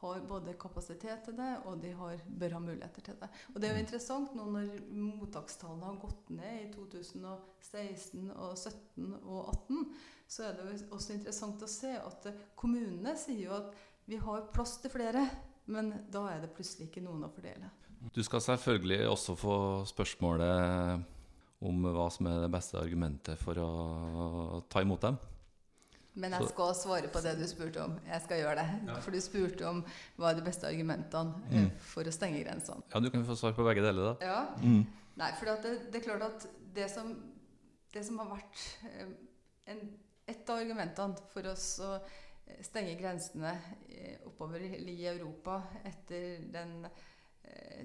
har 0.00 0.20
både 0.28 0.54
kapasitet 0.60 1.24
til 1.24 1.36
det, 1.38 1.52
og 1.66 1.80
de 1.82 1.92
har, 1.96 2.20
bør 2.26 2.56
ha 2.56 2.60
muligheter 2.60 3.06
til 3.06 3.16
det. 3.20 3.28
Og 3.54 3.60
det 3.60 3.68
er 3.68 3.76
jo 3.76 3.84
interessant 3.84 4.34
nå 4.36 4.44
når 4.52 4.70
mottakstallene 4.92 5.88
har 5.88 5.98
gått 6.02 6.30
ned 6.36 6.60
i 6.60 6.68
2016 6.74 8.28
og 8.34 8.54
2017 8.60 9.16
og 9.22 9.50
2018, 9.66 9.90
så 10.26 10.42
er 10.42 10.56
det 10.56 10.64
jo 10.66 10.78
også 10.96 11.14
interessant 11.14 11.62
å 11.62 11.70
se 11.70 11.92
at 11.96 12.30
kommunene 12.58 13.14
sier 13.18 13.44
jo 13.46 13.56
at 13.56 13.74
vi 14.06 14.18
har 14.22 14.48
plass 14.54 14.76
til 14.82 14.92
flere, 14.92 15.24
men 15.70 15.92
da 16.12 16.26
er 16.30 16.44
det 16.44 16.54
plutselig 16.54 16.90
ikke 16.90 17.02
noen 17.02 17.26
å 17.26 17.32
fordele. 17.34 17.70
Du 18.14 18.22
skal 18.22 18.42
selvfølgelig 18.44 19.06
også 19.08 19.34
få 19.38 19.56
spørsmålet 19.88 21.06
om 21.66 21.88
hva 21.88 22.06
som 22.12 22.28
er 22.30 22.44
det 22.44 22.52
beste 22.52 22.78
argumentet 22.78 23.40
for 23.40 23.58
å 23.58 24.60
ta 24.70 24.82
imot 24.84 25.06
dem. 25.08 25.16
Men 26.16 26.32
jeg 26.32 26.48
skal 26.48 26.74
svare 26.74 27.08
på 27.12 27.20
det 27.24 27.34
du 27.38 27.44
spurte 27.48 27.82
om. 27.84 27.98
Jeg 28.08 28.22
skal 28.24 28.38
gjøre 28.40 28.56
det. 28.56 28.66
Ja. 28.88 28.94
For 29.04 29.12
du 29.12 29.18
spurte 29.20 29.66
om 29.68 29.82
hva 30.16 30.30
er 30.30 30.38
de 30.38 30.44
beste 30.46 30.64
argumentene 30.68 31.42
eh, 31.50 31.64
Mm. 31.66 31.70
for 31.92 32.08
å 32.08 32.12
stenge 32.14 32.40
grensene. 32.44 32.82
Ja, 32.94 33.00
Du 33.00 33.10
kan 33.10 33.24
få 33.28 33.36
svar 33.36 33.52
på 33.52 33.64
begge 33.66 33.82
deler, 33.84 34.14
da. 34.14 34.26
Ja, 34.26 34.46
Mm. 34.62 34.86
Nei, 35.16 35.30
for 35.38 35.46
det, 35.46 35.90
det 35.92 36.00
er 36.00 36.04
klart 36.10 36.22
at 36.22 36.46
det 36.74 36.90
som, 36.92 37.14
det 37.92 38.04
som 38.04 38.18
har 38.18 38.26
vært 38.34 38.64
eh, 38.84 39.06
en, 39.72 39.80
et 40.28 40.50
av 40.50 40.58
argumentene 40.60 41.16
for 41.32 41.46
oss 41.52 41.78
å 41.80 41.94
eh, 42.00 42.62
stenge 42.62 42.96
grensene 43.00 43.52
oppover 44.26 44.60
i 44.60 44.96
Europa 45.06 45.62
etter 45.84 46.42
den, 46.52 46.86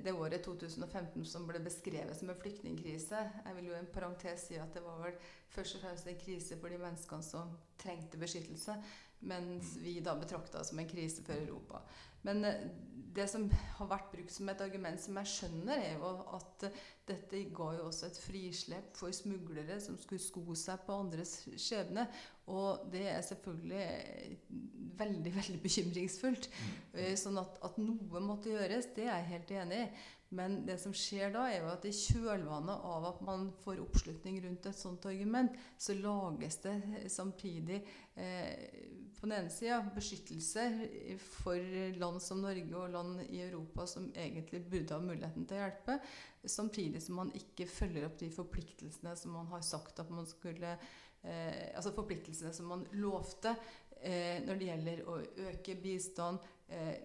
det 0.04 0.14
året 0.14 0.44
2015 0.46 1.26
som 1.26 1.46
ble 1.48 1.60
beskrevet 1.64 2.18
som 2.18 2.32
en 2.32 2.40
flyktningkrise 2.40 3.20
Jeg 3.46 3.58
vil 3.58 3.70
jo 3.70 3.78
en 3.78 3.90
parentes 3.94 4.48
si 4.48 4.58
at 4.60 4.74
det 4.74 4.84
var 4.86 5.02
vel 5.04 5.18
først 5.52 5.78
og 5.78 5.84
fremst 5.84 6.08
en 6.08 6.22
krise 6.22 6.58
for 6.60 6.74
de 6.74 6.80
menneskene 6.82 7.26
som 7.26 7.52
trengte 7.82 8.20
beskyttelse, 8.22 8.78
mens 9.28 9.76
vi 9.84 10.00
da 10.04 10.16
betrakta 10.18 10.62
det 10.62 10.70
som 10.70 10.80
en 10.80 10.90
krise 10.90 11.26
for 11.26 11.36
Europa. 11.36 11.84
Men 12.28 12.46
eh, 12.46 12.64
det 13.16 13.28
som 13.28 13.48
har 13.78 13.90
vært 13.92 14.12
brukt 14.14 14.34
som 14.34 14.50
et 14.52 14.62
argument 14.64 15.02
som 15.02 15.18
jeg 15.20 15.32
skjønner, 15.34 15.82
er 15.84 15.98
jo 16.00 16.12
at 16.38 16.68
eh, 16.68 16.78
dette 17.12 17.44
ga 17.56 17.72
jo 17.76 17.88
også 17.90 18.08
et 18.08 18.20
frislepp 18.24 18.96
for 19.00 19.16
smuglere 19.16 19.80
som 19.84 19.98
skulle 20.00 20.24
sko 20.24 20.56
seg 20.58 20.86
på 20.86 20.96
andres 21.04 21.42
skjebne. 21.60 22.08
Og 22.52 22.88
det 22.94 23.04
er 23.12 23.22
selvfølgelig 23.28 23.84
eh, 23.84 24.40
veldig, 25.02 25.36
veldig 25.42 25.60
bekymringsfullt. 25.66 26.50
Eh, 26.96 27.14
Sånn 27.20 27.40
at, 27.42 27.60
at 27.66 27.78
noe 27.82 28.24
måtte 28.24 28.54
gjøres, 28.54 28.94
det 28.96 29.08
er 29.10 29.16
jeg 29.18 29.32
helt 29.36 29.56
enig 29.66 29.86
i. 29.86 29.92
Men 30.32 30.62
det 30.64 30.78
som 30.80 30.94
skjer 30.96 31.34
da, 31.34 31.50
er 31.52 31.60
jo 31.60 31.72
at 31.74 31.84
i 31.84 31.92
kjølvannet 31.92 32.86
av 32.88 33.10
at 33.10 33.18
man 33.28 33.50
får 33.66 33.82
oppslutning 33.84 34.38
rundt 34.46 34.70
et 34.70 34.78
sånt 34.80 35.04
argument, 35.10 35.58
så 35.76 35.98
lages 35.98 36.62
det 36.64 36.78
samtidig 37.12 37.82
eh, 38.16 39.11
på 39.22 39.28
den 39.30 39.38
ene 39.38 39.52
sida 39.54 39.78
beskyttelse 39.94 40.64
for 41.22 41.76
land 42.02 42.22
som 42.26 42.42
Norge 42.42 42.74
og 42.74 42.90
land 42.90 43.20
i 43.30 43.44
Europa 43.46 43.86
som 43.90 44.08
egentlig 44.18 44.64
burde 44.66 44.98
ha 44.98 45.04
muligheten 45.04 45.46
til 45.46 45.60
å 45.60 45.62
hjelpe, 45.62 46.00
samtidig 46.50 47.04
som 47.06 47.20
man 47.22 47.30
ikke 47.38 47.70
følger 47.70 48.08
opp 48.08 48.18
de 48.18 48.32
forpliktelsene 48.34 49.14
som 49.20 49.38
man 49.38 49.52
har 49.54 49.62
sagt 49.66 50.02
at 50.02 50.10
man 50.10 50.26
skulle 50.26 50.74
eh, 50.74 51.70
Altså 51.76 51.94
forpliktelsene 51.94 52.54
som 52.58 52.72
man 52.74 52.88
lovte 52.98 53.54
eh, 54.02 54.42
når 54.42 54.58
det 54.58 54.70
gjelder 54.72 55.04
å 55.06 55.20
øke 55.52 55.78
bistand, 55.84 56.42
eh, 56.74 56.96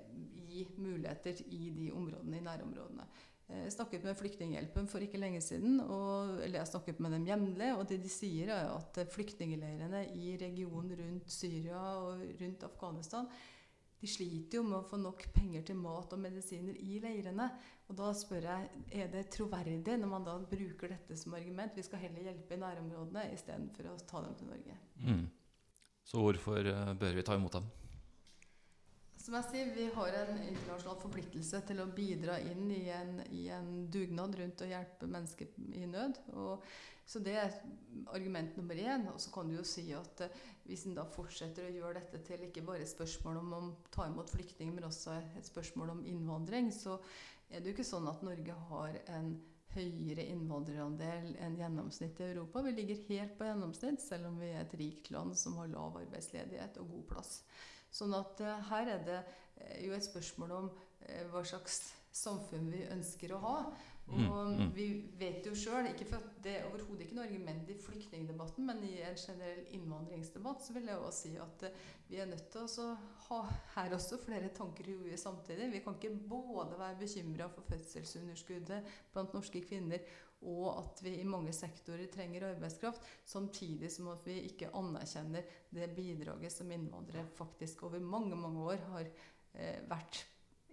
gi 0.49 0.65
muligheter 0.81 1.45
i 1.53 1.69
de 1.77 1.91
områdene, 1.93 2.41
i 2.41 2.47
nærområdene. 2.49 3.11
Eh, 3.49 3.65
Jeg 3.65 3.75
snakket 3.77 4.07
med 4.07 4.19
Flyktninghjelpen 4.19 4.89
for 4.91 5.05
ikke 5.05 5.21
lenge 5.23 5.43
siden, 5.45 5.81
og, 5.81 6.39
eller 6.43 6.61
jeg 6.61 6.73
snakket 6.73 7.01
med 7.01 7.17
dem 7.17 7.27
jevnlig. 7.27 7.73
Og 7.77 7.85
det 7.89 8.01
de 8.03 8.13
sier, 8.13 8.55
er 8.55 8.73
at 8.75 9.03
eh, 9.03 9.11
flyktningleirene 9.17 10.07
i 10.15 10.37
regionen 10.41 10.97
rundt 11.03 11.31
Syria 11.31 11.83
og 12.03 12.25
rundt 12.41 12.67
Afghanistan 12.71 13.31
de 13.97 14.09
sliter 14.11 14.59
jo 14.59 14.65
med 14.67 14.77
å 14.79 14.87
få 14.87 14.99
nok 15.01 15.25
penger 15.35 15.65
til 15.71 15.79
mat 15.81 16.13
og 16.13 16.21
medisiner 16.21 16.77
i 16.77 16.99
leirene. 17.03 17.49
Og 17.89 17.97
da 17.97 18.11
spør 18.17 18.45
jeg 18.45 18.85
er 19.01 19.09
det 19.13 19.25
troverdig 19.33 19.97
når 20.03 20.11
man 20.11 20.27
da 20.27 20.37
bruker 20.51 20.93
dette 20.93 21.17
som 21.19 21.35
argument. 21.39 21.77
Vi 21.77 21.85
skal 21.87 22.03
heller 22.05 22.29
hjelpe 22.29 22.57
i 22.57 22.61
nærområdene 22.61 23.25
istedenfor 23.35 23.89
å 23.93 23.97
ta 24.05 24.23
dem 24.27 24.37
til 24.37 24.51
Norge. 24.53 24.79
Mm. 25.01 25.25
Så 26.07 26.23
hvorfor 26.23 26.71
eh, 26.71 26.93
bør 27.01 27.17
vi 27.17 27.27
ta 27.27 27.39
imot 27.39 27.57
dem? 27.57 27.71
Som 29.27 29.35
jeg 29.41 29.47
sier, 29.51 29.71
Vi 29.75 29.85
har 29.91 30.15
en 30.21 30.37
internasjonal 30.39 31.01
forpliktelse 31.03 31.59
til 31.67 31.81
å 31.83 31.89
bidra 31.91 32.37
inn 32.47 32.69
i 32.71 32.85
en, 32.95 33.17
i 33.35 33.49
en 33.51 33.89
dugnad 33.91 34.37
rundt 34.39 34.63
å 34.63 34.69
hjelpe 34.71 35.09
mennesker 35.11 35.51
i 35.75 35.83
nød. 35.91 36.21
Og, 36.39 36.63
så 37.03 37.19
det 37.27 37.35
er 37.41 37.57
argument 38.15 38.55
nummer 38.55 38.79
én. 38.79 39.09
Og 39.11 39.19
så 39.19 39.33
kan 39.35 39.51
du 39.51 39.57
jo 39.57 39.67
si 39.67 39.89
at 39.99 40.23
eh, 40.29 40.39
hvis 40.69 40.87
en 40.87 40.95
da 40.95 41.09
fortsetter 41.11 41.67
å 41.67 41.75
gjøre 41.75 42.05
dette 42.05 42.23
til 42.29 42.47
ikke 42.47 42.63
bare 42.71 42.87
et 42.87 42.95
spørsmål 42.95 43.43
om 43.43 43.53
å 43.59 43.61
ta 43.91 44.07
imot 44.07 44.31
flyktninger, 44.31 44.79
men 44.79 44.87
også 44.93 45.19
et 45.19 45.51
spørsmål 45.51 45.97
om 45.97 46.07
innvandring, 46.07 46.71
så 46.71 47.01
er 47.51 47.59
det 47.59 47.73
jo 47.73 47.81
ikke 47.81 47.91
sånn 47.91 48.07
at 48.07 48.23
Norge 48.23 48.63
har 48.71 49.03
en 49.19 49.33
høyere 49.75 50.31
innvandrerandel 50.31 51.33
enn 51.43 51.59
gjennomsnittet 51.59 52.29
i 52.29 52.33
Europa. 52.37 52.63
Vi 52.63 52.79
ligger 52.79 53.07
helt 53.11 53.35
på 53.41 53.51
gjennomsnitt, 53.51 54.07
selv 54.07 54.31
om 54.31 54.39
vi 54.39 54.55
er 54.55 54.63
et 54.63 54.79
rikt 54.79 55.11
land 55.11 55.35
som 55.35 55.59
har 55.59 55.75
lav 55.75 55.99
arbeidsledighet 56.07 56.79
og 56.79 56.95
god 56.95 57.09
plass. 57.17 57.41
Sånn 57.93 58.15
at 58.17 58.41
eh, 58.45 58.71
her 58.71 58.93
er 58.97 59.05
det 59.07 59.21
eh, 59.21 59.85
jo 59.87 59.97
et 59.97 60.07
spørsmål 60.07 60.57
om 60.61 60.71
eh, 61.07 61.27
hva 61.33 61.45
slags 61.47 61.83
samfunn 62.17 62.71
vi 62.73 62.87
ønsker 62.93 63.37
å 63.37 63.43
ha. 63.45 63.59
Og 64.07 64.15
Mm, 64.15 64.57
mm. 64.57 64.69
vi 64.75 64.85
vet 65.19 65.47
jo 65.49 65.53
sjøl, 65.59 65.89
ikke 65.91 66.05
for 66.07 66.23
at 66.23 66.37
det 66.45 66.53
er 66.61 66.67
overhodet 66.69 67.09
ikke 67.09 67.17
noe 67.17 67.25
argument 67.27 67.71
i 67.73 67.75
flyktningdebatten, 67.83 68.63
men 68.69 68.85
i 68.87 69.01
en 69.03 69.19
generell 69.19 69.65
innvandringsdebatt, 69.75 70.63
så 70.63 70.77
vil 70.77 70.87
jeg 70.87 71.01
også 71.01 71.25
si 71.25 71.33
at 71.43 71.65
vi 72.07 72.21
er 72.23 72.29
nødt 72.31 72.47
til 72.53 72.69
å 72.85 72.87
ha 73.27 73.41
her 73.75 73.97
også 73.97 74.21
flere 74.23 74.53
tanker 74.55 74.87
i 74.87 74.95
hodet 74.95 75.19
samtidig. 75.19 75.73
Vi 75.73 75.83
kan 75.83 75.99
ikke 75.99 76.15
både 76.31 76.79
være 76.79 77.01
bekymra 77.01 77.51
for 77.51 77.67
fødselsunderskuddet 77.67 78.95
blant 79.11 79.35
norske 79.35 79.65
kvinner 79.67 80.07
og 80.45 80.67
at 80.83 81.01
vi 81.05 81.15
i 81.21 81.27
mange 81.29 81.53
sektorer 81.57 82.11
trenger 82.13 82.51
arbeidskraft, 82.51 83.05
samtidig 83.25 83.91
som 83.93 84.11
at 84.13 84.27
vi 84.29 84.37
ikke 84.51 84.71
anerkjenner 84.77 85.47
det 85.75 85.89
bidraget 85.97 86.53
som 86.53 86.71
innvandrere 86.73 87.27
faktisk 87.39 87.87
over 87.89 88.03
mange, 88.03 88.37
mange 88.37 88.69
år 88.75 88.85
har 88.93 89.09
eh, 89.09 89.81
vært 89.89 90.25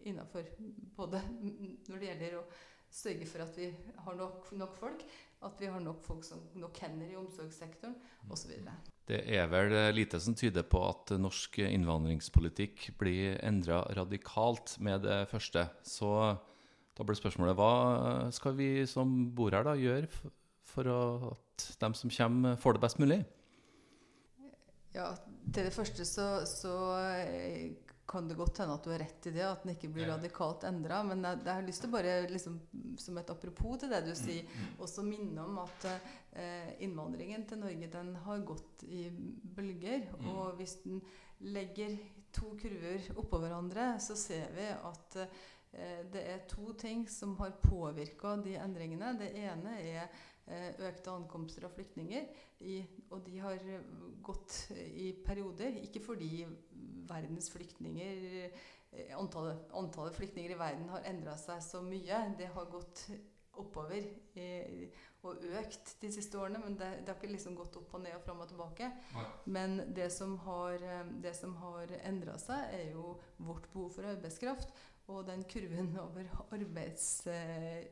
innafor. 0.04 0.48
Både 0.98 1.22
når 1.88 2.00
det 2.00 2.10
gjelder 2.10 2.40
å 2.42 2.48
sørge 2.94 3.28
for 3.30 3.46
at 3.46 3.56
vi 3.58 3.70
har 4.06 4.18
nok, 4.20 4.52
nok 4.60 4.76
folk, 4.78 5.06
at 5.44 5.60
vi 5.60 5.70
har 5.72 5.82
nok 5.84 6.04
folk 6.06 6.26
som 6.28 6.44
nok 6.60 6.78
hender 6.84 7.10
i 7.10 7.20
omsorgssektoren 7.20 7.96
osv. 8.32 8.54
Det 9.10 9.20
er 9.36 9.50
vel 9.52 9.74
eh, 9.76 9.92
lite 9.96 10.20
som 10.24 10.36
tyder 10.38 10.66
på 10.68 10.80
at 10.88 11.16
norsk 11.20 11.60
innvandringspolitikk 11.66 12.92
blir 13.00 13.40
endra 13.44 13.82
radikalt 13.98 14.78
med 14.84 15.04
det 15.08 15.24
første. 15.32 15.66
Så 15.84 16.12
da 16.98 17.06
blir 17.08 17.18
spørsmålet 17.18 17.58
hva 17.58 17.74
skal 18.36 18.58
vi 18.58 18.72
som 18.90 19.14
bor 19.36 19.54
her, 19.56 19.66
da 19.66 19.78
gjøre 19.80 20.10
for 20.74 20.90
at 20.90 21.70
de 21.82 21.94
som 21.98 22.12
kommer, 22.14 22.60
får 22.60 22.78
det 22.78 22.84
best 22.84 23.02
mulig? 23.02 23.24
Ja, 24.94 25.10
til 25.50 25.66
det 25.66 25.74
første 25.74 26.06
så, 26.06 26.28
så 26.46 26.74
eh, 27.18 27.74
kan 28.10 28.28
det 28.30 28.38
godt 28.38 28.60
hende 28.62 28.76
at 28.78 28.86
du 28.86 28.92
har 28.92 29.02
rett 29.02 29.28
i 29.30 29.34
det, 29.34 29.46
at 29.48 29.64
den 29.64 29.74
ikke 29.74 29.90
blir 29.96 30.12
radikalt 30.12 30.66
endra. 30.70 31.00
Men 31.08 31.24
jeg, 31.26 31.42
jeg 31.48 31.58
har 31.58 31.66
lyst 31.66 31.82
til 31.86 31.94
bare, 31.94 32.16
liksom, 32.30 32.60
som 33.02 33.18
et 33.18 33.32
apropos 33.34 33.80
til 33.82 33.94
det 33.94 34.04
du 34.06 34.12
sier, 34.18 34.50
også 34.78 35.06
minne 35.08 35.42
om 35.42 35.64
at 35.64 35.88
eh, 35.90 36.76
innvandringen 36.86 37.48
til 37.50 37.64
Norge 37.64 37.90
den 37.96 38.14
har 38.28 38.46
gått 38.46 38.86
i 38.86 39.08
bølger. 39.58 40.12
Og 40.28 40.60
hvis 40.60 40.78
den 40.86 41.02
legger 41.54 41.98
to 42.34 42.54
kurver 42.60 43.10
oppå 43.18 43.42
hverandre, 43.42 43.96
så 44.02 44.18
ser 44.18 44.54
vi 44.54 44.70
at 44.74 45.20
Eh, 45.24 45.28
det 46.14 46.22
er 46.30 46.46
to 46.50 46.74
ting 46.78 47.08
som 47.10 47.34
har 47.40 47.56
påvirka 47.64 48.36
de 48.44 48.58
endringene. 48.62 49.16
Det 49.18 49.32
ene 49.42 49.74
er 49.82 50.04
eh, 50.06 50.70
økte 50.90 51.14
ankomster 51.14 51.66
av 51.66 51.74
flyktninger. 51.74 52.30
I, 52.64 52.78
og 53.10 53.24
de 53.26 53.40
har 53.42 53.64
gått 54.24 54.60
i 54.78 55.12
perioder. 55.26 55.82
Ikke 55.84 56.04
fordi 56.04 56.46
verdens 57.10 57.50
flyktninger 57.54 58.24
eh, 58.38 59.14
antallet, 59.18 59.66
antallet 59.74 60.18
flyktninger 60.20 60.54
i 60.54 60.60
verden 60.60 60.90
har 60.94 61.10
endra 61.10 61.38
seg 61.42 61.64
så 61.66 61.82
mye. 61.86 62.26
Det 62.38 62.54
har 62.54 62.70
gått 62.72 63.08
oppover 63.62 64.06
i, 64.40 64.88
og 65.24 65.44
økt 65.60 65.94
de 66.02 66.10
siste 66.14 66.40
årene. 66.40 66.62
Men 66.64 66.78
det, 66.78 66.90
det, 67.02 67.12
har 67.12 67.20
ikke 67.20 67.34
liksom 67.34 67.58
gått 67.58 67.78
opp 67.80 67.94
og 67.98 68.04
ned 68.06 68.16
og 68.18 68.24
fram 68.26 68.42
og 68.44 68.50
tilbake. 68.50 68.90
Nei. 69.14 69.28
Men 69.58 69.78
det 69.96 70.10
som 70.14 70.36
har, 70.46 70.82
det 71.24 71.36
har 71.62 71.94
endra 72.02 72.38
seg, 72.42 72.74
er 72.78 72.90
jo 72.96 73.18
vårt 73.38 73.70
behov 73.74 73.94
for 73.98 74.10
arbeidskraft. 74.14 74.74
Og 75.14 75.26
den 75.28 75.44
kurven 75.46 75.92
over 76.02 76.26
arbeids, 76.56 77.28
eh, 77.28 77.84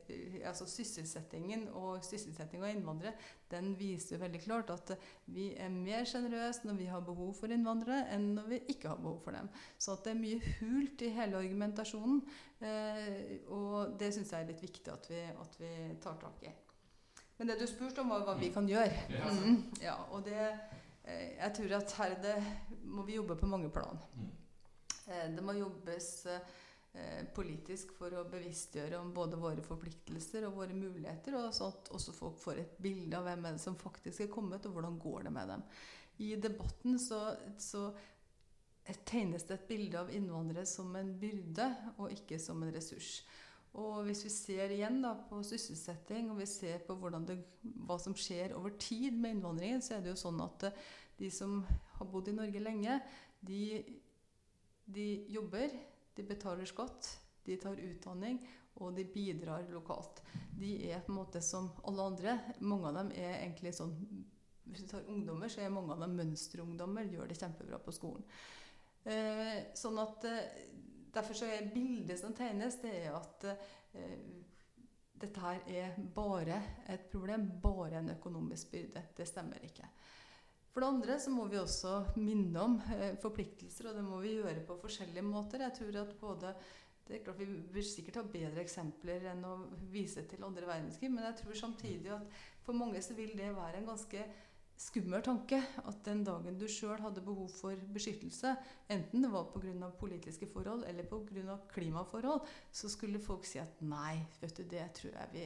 altså 0.47 0.65
sysselsettingen 0.65 1.67
og 1.77 2.01
sysselsetting 2.05 2.63
av 2.63 2.71
innvandrere, 2.71 3.13
den 3.51 3.75
viser 3.77 4.21
veldig 4.21 4.41
klart 4.41 4.71
at 4.73 4.93
vi 5.29 5.51
er 5.59 5.69
mer 5.73 6.07
sjenerøse 6.09 6.65
når 6.65 6.79
vi 6.79 6.87
har 6.89 7.03
behov 7.05 7.35
for 7.37 7.53
innvandrere, 7.53 8.07
enn 8.15 8.31
når 8.39 8.47
vi 8.53 8.59
ikke 8.73 8.89
har 8.89 9.01
behov 9.03 9.19
for 9.25 9.37
dem. 9.37 9.51
Så 9.77 9.99
det 10.01 10.15
er 10.15 10.21
mye 10.23 10.55
hult 10.61 11.05
i 11.05 11.11
hele 11.13 11.43
argumentasjonen. 11.43 12.23
Eh, 12.61 13.37
og 13.53 13.93
det 13.99 14.11
syns 14.15 14.33
jeg 14.33 14.45
er 14.45 14.49
litt 14.49 14.65
viktig 14.65 14.93
at 14.93 15.09
vi, 15.11 15.21
at 15.45 15.59
vi, 15.61 15.71
tar 16.01 16.17
tak 16.21 16.45
i. 16.47 16.55
Men 17.37 17.51
det 17.51 17.59
du 17.61 17.67
spurte 17.69 18.01
om, 18.01 18.13
var 18.13 18.25
hva 18.25 18.37
vi 18.39 18.49
kan 18.53 18.69
gjøre. 18.69 19.05
Mm, 19.11 19.61
ja, 19.81 19.97
og 20.09 20.25
det, 20.25 20.49
eh, 21.03 21.37
jeg 21.37 21.53
tror 21.57 21.77
at 21.77 21.95
her 21.99 22.17
det, 22.23 22.35
må 22.85 23.05
vi 23.05 23.19
jobbe 23.19 23.37
på 23.37 23.49
mange 23.49 23.69
plan. 23.73 24.01
Mm. 24.17 24.33
Eh, 25.05 25.29
det 25.35 25.45
må 25.45 25.57
jobbes 25.57 26.11
politisk 27.35 27.93
for 27.95 28.11
å 28.19 28.25
bevisstgjøre 28.27 28.99
om 28.99 29.13
både 29.15 29.39
våre 29.39 29.63
forpliktelser 29.63 30.43
og 30.47 30.57
våre 30.59 30.75
muligheter, 30.75 31.37
og 31.39 31.53
sånn 31.55 31.71
at 31.71 31.91
også 31.95 32.15
folk 32.15 32.39
får 32.41 32.59
et 32.59 32.73
bilde 32.83 33.15
av 33.17 33.29
hvem 33.29 33.45
er 33.47 33.55
det 33.55 33.63
som 33.63 33.77
faktisk 33.79 34.25
er 34.25 34.31
kommet, 34.33 34.65
og 34.67 34.75
hvordan 34.75 34.97
går 34.99 35.27
det 35.27 35.35
med 35.35 35.53
dem. 35.53 35.63
I 36.21 36.33
debatten 36.35 36.99
så, 36.99 37.21
så 37.57 37.85
tegnes 39.07 39.47
det 39.47 39.55
et 39.55 39.69
bilde 39.69 40.01
av 40.01 40.11
innvandrere 40.13 40.67
som 40.67 40.91
en 40.99 41.13
byrde, 41.21 41.69
og 41.97 42.11
ikke 42.11 42.39
som 42.41 42.61
en 42.63 42.73
ressurs. 42.75 43.21
Og 43.79 44.01
hvis 44.03 44.25
vi 44.25 44.33
ser 44.33 44.73
igjen 44.75 44.99
da 45.03 45.13
på 45.29 45.39
sysselsetting, 45.47 46.27
og 46.31 46.41
vi 46.41 46.49
ser 46.49 46.83
på 46.83 46.97
det, 47.23 47.37
hva 47.87 47.95
som 48.03 48.15
skjer 48.17 48.57
over 48.57 48.75
tid 48.75 49.15
med 49.15 49.37
innvandringen, 49.37 49.83
så 49.83 49.95
er 49.95 50.03
det 50.03 50.11
jo 50.11 50.19
sånn 50.25 50.43
at 50.43 50.67
eh, 50.67 50.81
de 51.21 51.29
som 51.31 51.61
har 51.95 52.09
bodd 52.11 52.27
i 52.27 52.35
Norge 52.35 52.59
lenge, 52.59 52.99
de, 53.39 53.79
de 54.91 55.07
jobber 55.31 55.71
de 56.15 56.25
betaler 56.27 56.67
skatt, 56.69 57.09
de 57.45 57.57
tar 57.61 57.79
utdanning, 57.81 58.39
og 58.81 58.95
de 58.95 59.05
bidrar 59.05 59.67
lokalt. 59.71 60.21
De 60.57 60.73
er 60.89 61.01
på 61.03 61.11
en 61.11 61.19
måte 61.19 61.41
som 61.43 61.69
alle 61.87 62.05
andre. 62.13 62.37
Mange 62.59 62.89
av 62.89 62.99
dem 63.01 63.11
er 63.15 63.41
egentlig 63.41 63.75
sånn 63.77 63.95
Hvis 64.71 64.85
du 64.85 64.91
tar 64.91 65.07
ungdommer, 65.09 65.49
så 65.51 65.65
er 65.65 65.73
mange 65.73 65.91
av 65.91 65.99
dem 65.99 66.13
mønsterungdommer. 66.15 67.09
Gjør 67.11 67.27
det 67.27 67.35
kjempebra 67.39 67.79
på 67.83 67.91
skolen. 67.91 68.23
Eh, 69.03 69.73
sånn 69.75 69.97
at 69.99 70.27
eh, 70.29 70.61
Derfor 71.11 71.35
så 71.35 71.49
er 71.51 71.65
bildet 71.73 72.21
som 72.21 72.31
tegnes, 72.31 72.77
det 72.79 72.91
er 73.01 73.17
at 73.17 73.43
eh, 73.49 74.21
dette 75.21 75.41
her 75.43 75.57
er 75.67 75.97
bare 76.15 76.61
et 76.87 77.09
problem, 77.11 77.49
bare 77.59 77.99
en 77.99 78.13
økonomisk 78.13 78.71
byrde. 78.71 79.03
Det 79.17 79.27
stemmer 79.27 79.59
ikke. 79.67 79.89
For 80.71 80.83
det 80.83 80.87
andre 80.87 81.17
så 81.19 81.31
må 81.33 81.47
vi 81.51 81.59
også 81.59 81.97
minne 82.21 82.61
om 82.63 82.77
eh, 82.95 83.17
forpliktelser, 83.19 83.89
og 83.89 83.97
det 83.97 84.05
må 84.05 84.21
vi 84.23 84.37
gjøre 84.37 84.63
på 84.67 84.77
forskjellige 84.79 85.25
måter. 85.25 85.65
Jeg 85.65 85.75
tror 85.79 85.97
at 86.03 86.13
både 86.21 86.53
det 87.07 87.17
er 87.17 87.23
klart 87.25 87.41
Vi 87.41 87.47
vil 87.75 87.83
sikkert 87.83 88.21
ha 88.21 88.23
bedre 88.23 88.61
eksempler 88.61 89.25
enn 89.33 89.41
å 89.43 89.55
vise 89.91 90.23
til 90.29 90.45
andre 90.47 90.69
verdenskrig, 90.69 91.09
men 91.11 91.25
jeg 91.27 91.41
tror 91.41 91.57
samtidig 91.59 92.13
at 92.15 92.39
for 92.63 92.77
mange 92.77 93.01
så 93.03 93.17
vil 93.17 93.33
det 93.35 93.49
være 93.57 93.81
en 93.81 93.89
ganske 93.89 94.23
skummel 94.81 95.21
tanke 95.25 95.59
at 95.59 95.99
den 96.05 96.23
dagen 96.25 96.57
du 96.57 96.65
sjøl 96.71 97.01
hadde 97.03 97.23
behov 97.25 97.51
for 97.53 97.77
beskyttelse, 97.93 98.55
enten 98.89 99.25
det 99.25 99.33
var 99.33 99.51
pga. 99.53 99.89
politiske 99.99 100.47
forhold 100.47 100.85
eller 100.87 101.03
pga. 101.03 101.57
klimaforhold, 101.73 102.47
så 102.71 102.89
skulle 102.89 103.21
folk 103.21 103.45
si 103.45 103.59
at 103.59 103.81
nei, 103.81 104.23
vet 104.41 104.57
du, 104.57 104.63
det 104.63 104.87
tror 104.97 105.19
jeg 105.19 105.29
vi 105.33 105.45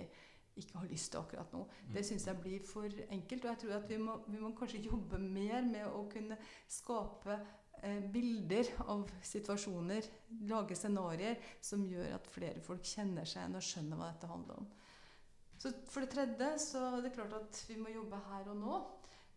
ikke 0.56 0.80
har 0.80 0.88
lyst 0.90 1.12
til 1.12 1.22
akkurat 1.22 1.54
nå. 1.54 1.66
Det 1.94 2.04
syns 2.06 2.28
jeg 2.30 2.40
blir 2.42 2.64
for 2.68 2.88
enkelt. 3.10 3.46
Og 3.46 3.52
jeg 3.52 3.62
tror 3.62 3.76
at 3.78 3.90
vi 3.90 4.00
må, 4.02 4.18
vi 4.28 4.40
må 4.40 4.52
kanskje 4.58 4.84
jobbe 4.86 5.20
mer 5.22 5.66
med 5.68 5.86
å 5.90 6.06
kunne 6.12 6.38
skape 6.72 7.38
eh, 7.82 8.02
bilder 8.12 8.72
av 8.86 9.12
situasjoner, 9.26 10.10
lage 10.50 10.78
scenarioer 10.80 11.42
som 11.64 11.86
gjør 11.90 12.16
at 12.18 12.32
flere 12.32 12.64
folk 12.64 12.88
kjenner 12.88 13.28
seg 13.28 13.44
igjen 13.44 13.60
og 13.60 13.68
skjønner 13.70 14.02
hva 14.02 14.12
dette 14.14 14.32
handler 14.32 14.64
om. 14.64 14.70
Så 15.60 15.72
For 15.90 16.04
det 16.04 16.12
tredje 16.14 16.50
så 16.62 16.84
er 16.98 17.04
det 17.06 17.16
klart 17.16 17.36
at 17.38 17.62
vi 17.70 17.78
må 17.80 17.92
jobbe 17.94 18.20
her 18.30 18.52
og 18.52 18.60
nå. 18.60 18.82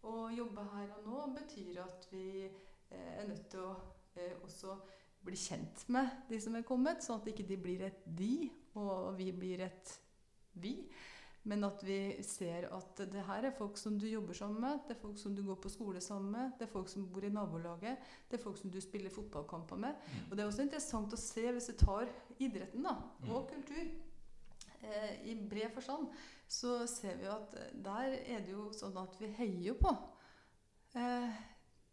Og 0.08 0.30
jobbe 0.30 0.62
her 0.72 0.92
og 0.94 1.06
nå 1.10 1.26
betyr 1.34 1.82
at 1.82 2.06
vi 2.12 2.46
eh, 2.46 3.12
er 3.18 3.26
nødt 3.26 3.48
til 3.50 3.66
å 3.66 3.74
eh, 4.14 4.36
også 4.46 4.78
bli 5.26 5.36
kjent 5.38 5.82
med 5.92 6.28
de 6.28 6.38
som 6.40 6.54
er 6.54 6.66
kommet, 6.66 7.02
sånn 7.02 7.18
at 7.18 7.26
ikke 7.32 7.46
de 7.48 7.56
blir 7.60 7.82
et 7.88 8.04
de, 8.06 8.46
og 8.78 9.16
vi 9.18 9.32
blir 9.34 9.64
et 9.66 9.96
vi. 10.62 10.74
Men 11.48 11.64
at 11.64 11.80
vi 11.86 12.18
ser 12.26 12.66
at 12.76 13.00
det 13.08 13.22
her 13.24 13.46
er 13.48 13.54
folk 13.56 13.78
som 13.80 13.96
du 13.98 14.04
jobber 14.08 14.36
sammen 14.36 14.60
med, 14.60 14.82
det 14.88 14.96
er 14.96 15.00
folk 15.00 15.18
som 15.20 15.36
du 15.36 15.42
går 15.46 15.56
på 15.62 15.70
skole 15.72 16.00
sammen 16.04 16.32
med, 16.34 16.50
det 16.58 16.66
er 16.66 16.72
folk 16.72 16.90
som 16.92 17.06
bor 17.08 17.24
i 17.24 17.30
nabolaget, 17.32 18.10
det 18.28 18.36
er 18.36 18.42
folk 18.42 18.58
som 18.60 18.72
du 18.74 18.80
spiller 18.84 19.12
fotballkamper 19.14 19.80
med. 19.80 19.94
Mm. 19.94 20.26
Og 20.26 20.36
det 20.36 20.44
er 20.44 20.50
også 20.50 20.66
interessant 20.66 21.14
å 21.14 21.20
se, 21.20 21.46
hvis 21.54 21.70
du 21.70 21.78
tar 21.80 22.10
idretten 22.36 22.84
da, 22.84 22.96
mm. 23.22 23.30
og 23.32 23.48
kultur 23.54 23.86
eh, 23.86 25.14
i 25.30 25.38
bred 25.48 25.72
forstand, 25.76 26.10
så 26.48 26.82
ser 26.90 27.16
vi 27.20 27.30
at 27.32 27.56
der 27.72 28.18
er 28.18 28.44
det 28.44 28.52
jo 28.52 28.68
sånn 28.76 28.96
at 29.00 29.16
vi 29.20 29.30
heier 29.38 29.78
på 29.78 29.94
eh, 30.98 31.40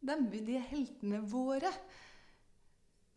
dem, 0.03 0.27
de 0.31 0.59
heltene 0.73 1.21
våre. 1.31 1.71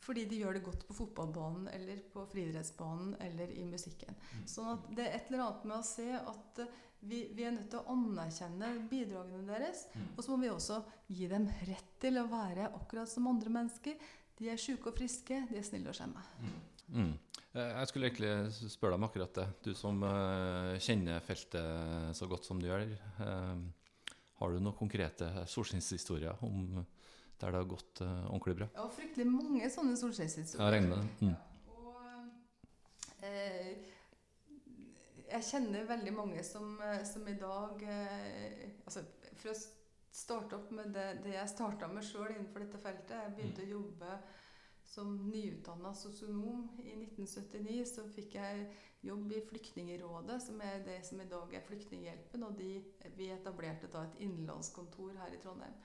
Fordi 0.08 0.24
de 0.24 0.38
gjør 0.40 0.56
det 0.56 0.64
godt 0.64 0.86
på 0.88 0.94
fotballbanen 0.96 1.66
eller 1.68 1.98
på 2.12 2.22
friidrettsbanen 2.30 3.10
eller 3.26 3.50
i 3.52 3.64
musikken. 3.68 4.16
Mm. 4.16 4.44
Sånn 4.48 4.70
at 4.72 4.86
det 4.96 5.04
er 5.04 5.16
et 5.18 5.28
eller 5.28 5.44
annet 5.44 5.66
med 5.68 5.76
å 5.76 5.84
se 5.84 6.06
at 6.16 6.62
eh, 6.64 6.78
vi, 7.00 7.20
vi 7.36 7.44
er 7.44 7.52
nødt 7.54 7.68
til 7.70 7.82
å 7.82 7.92
anerkjenne 7.92 8.70
bidragene 8.88 9.44
deres. 9.50 9.84
Mm. 9.92 10.08
Og 10.14 10.24
så 10.24 10.32
må 10.32 10.40
vi 10.40 10.50
også 10.50 10.80
gi 11.12 11.28
dem 11.30 11.44
rett 11.68 11.92
til 12.00 12.16
å 12.22 12.24
være 12.30 12.70
akkurat 12.80 13.12
som 13.12 13.28
andre 13.28 13.52
mennesker. 13.52 14.00
De 14.38 14.48
er 14.48 14.60
sjuke 14.60 14.88
og 14.88 14.96
friske, 14.96 15.42
de 15.50 15.60
er 15.60 15.66
snille 15.66 15.92
og 15.92 15.98
skjemme. 15.98 16.24
Mm. 16.40 16.58
Mm. 16.88 17.12
Eh, 17.52 17.72
jeg 17.74 17.90
skulle 17.90 18.08
egentlig 18.08 18.70
spørre 18.72 18.94
deg 18.94 19.02
om 19.02 19.08
akkurat 19.10 19.40
det. 19.42 19.46
Du 19.68 19.72
som 19.76 20.00
uh, 20.04 20.74
kjenner 20.80 21.20
feltet 21.24 22.16
så 22.16 22.28
godt 22.30 22.48
som 22.48 22.60
du 22.60 22.68
gjør. 22.70 22.88
Uh, 23.20 24.14
har 24.38 24.54
du 24.54 24.62
noen 24.62 24.76
konkrete 24.78 25.28
solskinnshistorier 25.50 26.40
om 26.46 26.78
der 27.38 27.54
det 27.54 27.60
har 27.62 27.68
gått 27.70 28.02
uh, 28.02 28.24
ordentlig 28.32 28.56
bra. 28.62 28.68
Ja, 28.74 28.88
fryktelig 28.92 29.28
mange 29.30 29.70
sånne 29.70 29.94
solskinnshistorier. 30.00 30.64
Jeg 30.64 30.74
regner 30.74 31.04
mm. 31.20 31.36
Og 31.76 33.26
eh, 33.26 33.88
jeg 35.28 35.44
kjenner 35.50 35.88
veldig 35.88 36.14
mange 36.16 36.44
som, 36.46 36.76
eh, 36.84 37.04
som 37.06 37.26
i 37.28 37.36
dag 37.38 37.82
eh, 37.84 38.64
altså 38.84 39.04
For 39.38 39.52
å 39.52 39.56
starte 40.18 40.56
opp 40.56 40.70
med 40.74 40.92
det, 40.96 41.08
det 41.24 41.34
jeg 41.36 41.52
starta 41.52 41.88
med 41.92 42.06
sjøl 42.06 42.32
innenfor 42.32 42.64
dette 42.64 42.80
feltet 42.82 43.16
Jeg 43.16 43.34
begynte 43.36 43.64
mm. 43.64 43.68
å 43.68 43.74
jobbe 43.76 44.18
som 44.88 45.10
nyutdanna 45.28 45.90
sosionom 45.92 46.62
i 46.80 46.94
1979. 46.96 47.82
Så 47.90 48.06
fikk 48.08 48.38
jeg 48.38 48.62
jobb 49.04 49.34
i 49.36 49.42
Flyktningerådet, 49.44 50.38
som 50.40 50.62
er 50.64 50.80
det 50.86 51.02
som 51.04 51.20
i 51.20 51.28
dag 51.28 51.52
er 51.54 51.66
Flyktninghjelpen. 51.66 52.46
Og 52.46 52.56
de, 52.56 52.70
vi 53.18 53.28
etablerte 53.34 53.90
da 53.92 54.06
et 54.08 54.22
innenlandskontor 54.24 55.12
her 55.20 55.36
i 55.36 55.42
Trondheim. 55.42 55.76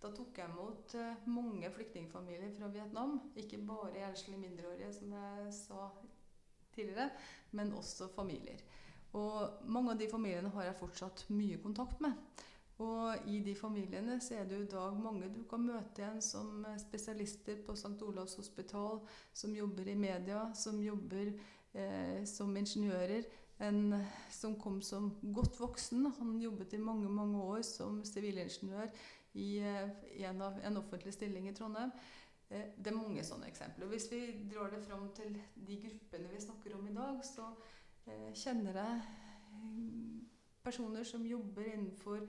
Da 0.00 0.08
tok 0.16 0.38
jeg 0.40 0.48
imot 0.48 0.94
eh, 0.96 1.26
mange 1.28 1.68
flyktningfamilier 1.74 2.54
fra 2.56 2.70
Vietnam. 2.72 3.18
Ikke 3.36 3.58
bare 3.68 4.06
enslige 4.08 4.40
mindreårige, 4.40 4.92
som 4.96 5.12
jeg 5.12 5.50
sa 5.52 5.88
tidligere, 6.72 7.10
men 7.52 7.74
også 7.76 8.08
familier. 8.14 8.62
Og 9.12 9.66
mange 9.68 9.92
av 9.92 10.00
de 10.00 10.08
familiene 10.08 10.52
har 10.54 10.70
jeg 10.70 10.78
fortsatt 10.78 11.26
mye 11.34 11.58
kontakt 11.60 12.00
med. 12.00 12.16
Og 12.80 13.28
i 13.28 13.42
de 13.44 13.52
familiene 13.58 14.16
så 14.24 14.38
er 14.38 14.48
det 14.48 14.56
jo 14.56 14.64
i 14.64 14.72
dag 14.72 14.96
mange 14.96 15.28
du 15.34 15.42
kan 15.50 15.60
møte 15.66 16.00
igjen 16.00 16.22
som 16.24 16.64
spesialister 16.80 17.60
på 17.66 17.76
St. 17.76 17.98
Olavs 18.06 18.38
hospital, 18.40 19.02
som 19.36 19.52
jobber 19.52 19.90
i 19.90 19.98
media, 20.00 20.46
som 20.56 20.80
jobber 20.80 21.34
eh, 21.74 22.24
som 22.24 22.56
ingeniører. 22.56 23.28
En 23.60 23.98
som 24.32 24.54
kom 24.56 24.78
som 24.80 25.10
godt 25.20 25.60
voksen. 25.60 26.06
Han 26.16 26.38
jobbet 26.40 26.72
i 26.72 26.80
mange 26.80 27.10
mange 27.12 27.42
år 27.44 27.60
som 27.68 28.00
sivilingeniør 28.08 28.88
i 29.32 29.58
eh, 29.58 29.88
en, 30.26 30.42
av, 30.42 30.58
en 30.62 30.76
offentlig 30.76 31.14
stilling 31.14 31.48
i 31.48 31.54
Trondheim. 31.54 31.92
Eh, 32.48 32.72
det 32.76 32.90
er 32.90 32.98
mange 32.98 33.24
sånne 33.26 33.50
eksempler. 33.50 33.90
Hvis 33.92 34.10
vi 34.12 34.20
drar 34.50 34.72
det 34.74 34.82
fram 34.86 35.08
til 35.16 35.36
de 35.54 35.80
gruppene 35.84 36.30
vi 36.32 36.42
snakker 36.42 36.76
om 36.76 36.86
i 36.90 36.94
dag, 36.96 37.24
så 37.26 37.50
eh, 38.06 38.30
kjenner 38.34 38.80
jeg 38.82 39.02
personer 40.64 41.04
som 41.08 41.26
jobber 41.26 41.68
innenfor 41.70 42.26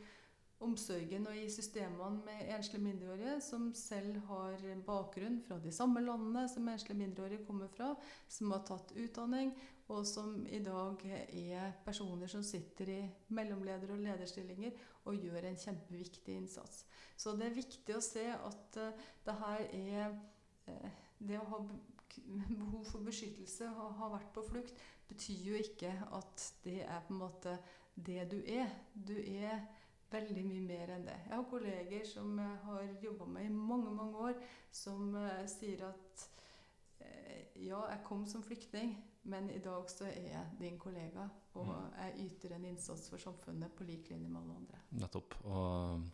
omsorgen 0.61 1.25
og 1.25 1.37
i 1.37 1.47
systemene 1.49 2.21
med 2.25 2.49
enslige 2.53 2.83
mindreårige 2.83 3.39
som 3.41 3.71
selv 3.73 4.19
har 4.27 4.61
bakgrunn 4.85 5.39
fra 5.41 5.57
de 5.61 5.71
samme 5.73 6.03
landene 6.05 6.45
som 6.49 6.67
enslige 6.69 6.99
mindreårige 6.99 7.45
kommer 7.47 7.71
fra, 7.73 7.95
som 8.29 8.53
har 8.53 8.61
tatt 8.67 8.93
utdanning, 8.93 9.55
og 9.91 10.05
som 10.07 10.45
i 10.47 10.61
dag 10.63 11.01
er 11.09 11.73
personer 11.85 12.29
som 12.31 12.43
sitter 12.45 12.93
i 12.93 12.99
mellomleder- 13.33 13.91
og 13.91 14.05
lederstillinger 14.05 14.77
og 15.05 15.17
gjør 15.17 15.47
en 15.47 15.57
kjempeviktig 15.57 16.35
innsats. 16.35 16.85
Så 17.17 17.35
det 17.37 17.47
er 17.47 17.57
viktig 17.57 17.95
å 17.95 18.03
se 18.03 18.25
at 18.33 18.79
uh, 18.81 19.07
det 19.25 19.37
her 19.43 19.65
er 19.77 20.15
uh, 20.69 20.89
Det 21.21 21.37
å 21.37 21.49
ha 21.51 21.59
behov 22.25 22.87
for 22.89 23.05
beskyttelse 23.05 23.67
og 23.69 23.93
ha 23.99 24.07
vært 24.15 24.31
på 24.33 24.41
flukt, 24.47 24.79
betyr 25.07 25.43
jo 25.51 25.59
ikke 25.59 25.91
at 26.17 26.45
det 26.63 26.79
er 26.81 27.03
på 27.05 27.13
en 27.13 27.19
måte 27.21 27.53
det 27.93 28.25
du 28.31 28.39
er. 28.41 28.71
Du 28.93 29.13
er 29.19 29.61
veldig 30.11 30.43
mye 30.47 30.63
mer 30.65 30.95
enn 30.95 31.05
det. 31.05 31.19
Jeg 31.27 31.35
har 31.35 31.45
kolleger 31.51 32.07
som 32.09 32.39
jeg 32.41 32.57
har 32.65 32.89
jobba 33.03 33.29
med 33.35 33.45
i 33.45 33.53
mange, 33.53 33.93
mange 33.93 34.25
år, 34.31 34.41
som 34.71 35.13
sier 35.47 35.85
at 35.91 36.25
ja, 37.61 37.83
jeg 37.85 38.01
kom 38.07 38.25
som 38.27 38.43
flyktning, 38.43 38.95
men 39.23 39.49
i 39.53 39.59
dag 39.61 39.89
så 39.89 40.07
er 40.09 40.29
jeg 40.31 40.45
din 40.59 40.79
kollega, 40.81 41.27
og 41.53 41.67
mm. 41.67 41.97
jeg 41.97 42.27
yter 42.27 42.55
en 42.55 42.65
innsats 42.71 43.09
for 43.11 43.21
samfunnet 43.21 43.73
på 43.77 43.85
lik 43.85 44.09
linje 44.09 44.29
med 44.29 44.41
alle 44.41 44.55
andre. 44.61 44.79
Nettopp. 45.03 45.35
Og 45.45 46.07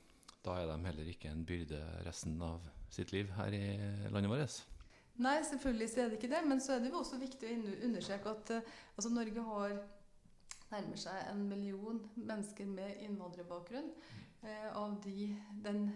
da 0.46 0.58
er 0.62 0.72
de 0.72 0.80
heller 0.86 1.12
ikke 1.12 1.32
en 1.32 1.46
byrde 1.48 1.80
resten 2.08 2.41
av 2.43 2.65
sitt 2.91 3.12
liv 3.15 3.32
her 3.38 3.56
i 3.56 3.63
landet 4.12 4.32
vårt? 4.32 4.58
Nei, 5.17 5.38
selvfølgelig 5.43 5.89
så 5.89 6.02
er 6.02 6.10
det 6.12 6.20
ikke 6.20 6.34
det. 6.36 6.41
Men 6.46 6.62
så 6.62 6.76
er 6.76 6.84
det 6.84 6.91
jo 6.91 7.00
også 7.00 7.17
viktig 7.22 7.50
å 7.50 7.78
understreke 7.88 8.34
at 8.36 8.52
uh, 8.54 8.76
altså 8.96 9.10
Norge 9.13 9.46
har 9.48 9.78
nærmer 10.72 11.00
seg 11.00 11.32
en 11.32 11.46
million 11.50 12.00
mennesker 12.15 12.67
med 12.70 13.02
innvandrerbakgrunn. 13.06 13.89
Eh, 14.43 14.67
av 14.78 15.00
de, 15.04 15.32
den 15.63 15.88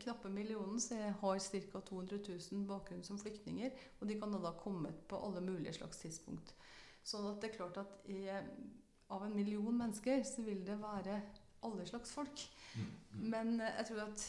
knappe 0.00 0.30
millionen 0.32 0.80
så 0.80 0.96
har 1.20 1.38
ca. 1.38 1.80
200 1.80 2.18
000 2.52 2.66
bakgrunn 2.68 3.04
som 3.04 3.18
flyktninger. 3.18 3.70
Og 4.00 4.08
de 4.08 4.18
kan 4.20 4.32
da 4.32 4.42
ha 4.44 4.54
kommet 4.58 5.06
på 5.08 5.18
alle 5.18 5.42
mulige 5.44 5.74
slags 5.78 6.02
tidspunkt. 6.02 6.54
Sånn 7.02 7.26
at 7.30 7.40
det 7.40 7.50
er 7.50 7.56
klart 7.56 7.80
at 7.80 8.10
i, 8.12 8.26
av 9.10 9.24
en 9.24 9.36
million 9.36 9.76
mennesker 9.76 10.22
så 10.28 10.44
vil 10.46 10.62
det 10.66 10.78
være 10.80 11.20
alle 11.66 11.86
slags 11.88 12.12
folk. 12.16 12.44
Mm, 12.74 12.84
mm. 12.84 13.24
Men 13.32 13.54
jeg 13.60 13.86
tror 13.88 14.02
at 14.06 14.26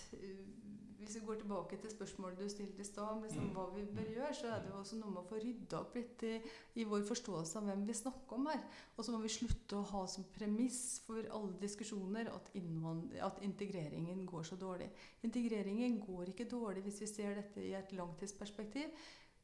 hvis 1.01 1.15
vi 1.17 1.21
går 1.25 1.39
tilbake 1.41 1.77
til 1.81 1.91
spørsmålet 1.91 2.39
du 2.39 2.49
stilte 2.49 2.83
i 2.83 2.85
stad, 2.85 3.21
liksom, 3.23 3.47
hva 3.55 3.65
vi 3.73 3.83
bør 3.89 4.09
gjøre, 4.15 4.33
så 4.37 4.51
er 4.51 4.61
det 4.61 4.69
jo 4.69 4.79
også 4.79 4.99
noe 4.99 5.13
med 5.13 5.21
å 5.23 5.29
få 5.29 5.39
rydda 5.41 5.79
opp 5.79 5.97
litt 5.97 6.25
i, 6.27 6.33
i, 6.77 6.85
vår 6.87 7.05
forståelse 7.09 7.57
av 7.59 7.69
hvem 7.69 7.85
vi 7.87 7.95
snakker 7.97 8.37
om 8.37 8.49
her. 8.51 8.61
Og 8.95 9.05
så 9.05 9.15
må 9.15 9.21
vi 9.23 9.33
slutte 9.33 9.79
å 9.79 9.87
ha 9.93 10.03
som 10.11 10.27
premiss 10.35 10.81
for 11.07 11.25
alle 11.33 11.57
diskusjoner 11.61 12.29
at, 12.33 12.53
at, 12.53 13.41
integreringen 13.47 14.23
går 14.29 14.45
så 14.51 14.59
dårlig. 14.61 14.91
Integreringen 15.25 15.97
går 16.05 16.33
ikke 16.33 16.49
dårlig 16.51 16.85
hvis 16.85 17.01
vi 17.03 17.11
ser 17.11 17.35
dette 17.41 17.65
i 17.65 17.73
et 17.77 17.97
langtidsperspektiv. 17.97 18.93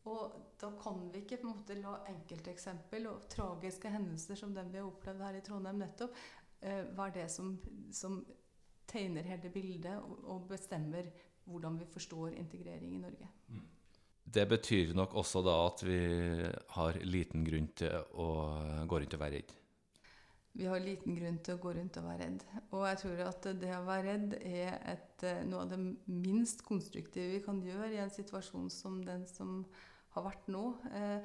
Og 0.07 0.35
da 0.61 0.69
kan 0.79 1.07
vi 1.11 1.25
ikke 1.25 1.41
på 1.41 1.49
en 1.49 1.55
måte 1.57 1.79
la 1.81 1.97
enkelteksempel 2.13 3.09
og 3.09 3.25
tragiske 3.33 3.91
hendelser 3.91 4.39
som 4.39 4.53
den 4.55 4.69
vi 4.71 4.79
har 4.79 4.87
opplevd 4.87 5.25
her 5.25 5.39
i 5.39 5.43
Trondheim 5.43 5.81
nettopp, 5.81 6.13
uh, 6.63 6.83
være 6.95 7.15
det 7.17 7.31
som, 7.33 7.57
som 7.91 8.21
tegner 8.87 9.27
hele 9.27 9.51
bildet 9.53 9.97
og, 9.99 10.47
bestemmer 10.49 11.09
hvordan 11.47 11.77
vi 11.79 11.87
forstår 11.91 12.35
integrering 12.35 12.95
i 12.95 13.01
Norge. 13.01 13.29
Mm. 13.47 13.65
Det 14.33 14.43
betyr 14.49 14.91
nok 14.95 15.13
også 15.15 15.41
da 15.45 15.53
at 15.69 15.83
vi 15.87 16.01
har 16.75 16.99
liten 17.07 17.45
grunn 17.47 17.69
til 17.79 17.93
å 18.19 18.27
gå 18.87 18.99
rundt 18.99 19.15
og 19.15 19.21
være 19.21 19.39
redd? 19.39 19.53
Vi 20.57 20.65
har 20.65 20.81
liten 20.81 21.15
grunn 21.15 21.37
til 21.45 21.55
å 21.55 21.61
gå 21.61 21.71
rundt 21.77 21.99
og 21.99 22.07
være 22.09 22.25
redd. 22.25 22.43
Og 22.73 22.83
jeg 22.89 22.99
tror 23.03 23.19
at 23.27 23.47
det 23.61 23.73
å 23.77 23.83
være 23.87 24.05
redd 24.07 24.33
er 24.41 24.79
et, 24.89 25.23
eh, 25.23 25.43
noe 25.45 25.61
av 25.61 25.69
det 25.69 25.77
minst 26.09 26.63
konstruktive 26.65 27.35
vi 27.35 27.43
kan 27.45 27.61
gjøre 27.61 27.93
i 27.93 28.01
en 28.01 28.09
situasjon 28.09 28.69
som 28.73 28.97
den 29.05 29.27
som 29.27 29.61
har 30.15 30.25
vært 30.25 30.49
nå. 30.49 30.63
Eh, 30.91 31.21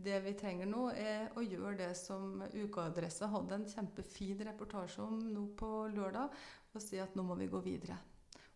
det 0.00 0.20
vi 0.24 0.32
trenger 0.38 0.68
nå, 0.70 0.86
er 0.96 1.28
å 1.36 1.42
gjøre 1.44 1.76
det 1.76 1.90
som 1.98 2.40
Ukeadressa 2.54 3.28
hadde 3.28 3.58
en 3.58 3.66
kjempefin 3.68 4.40
reportasje 4.48 5.02
om 5.04 5.18
nå 5.18 5.46
på 5.58 5.70
lørdag, 5.92 6.30
og 6.74 6.82
si 6.84 7.00
at 7.02 7.16
nå 7.18 7.24
må 7.26 7.36
vi 7.38 7.50
gå 7.50 7.60
videre. 7.64 7.98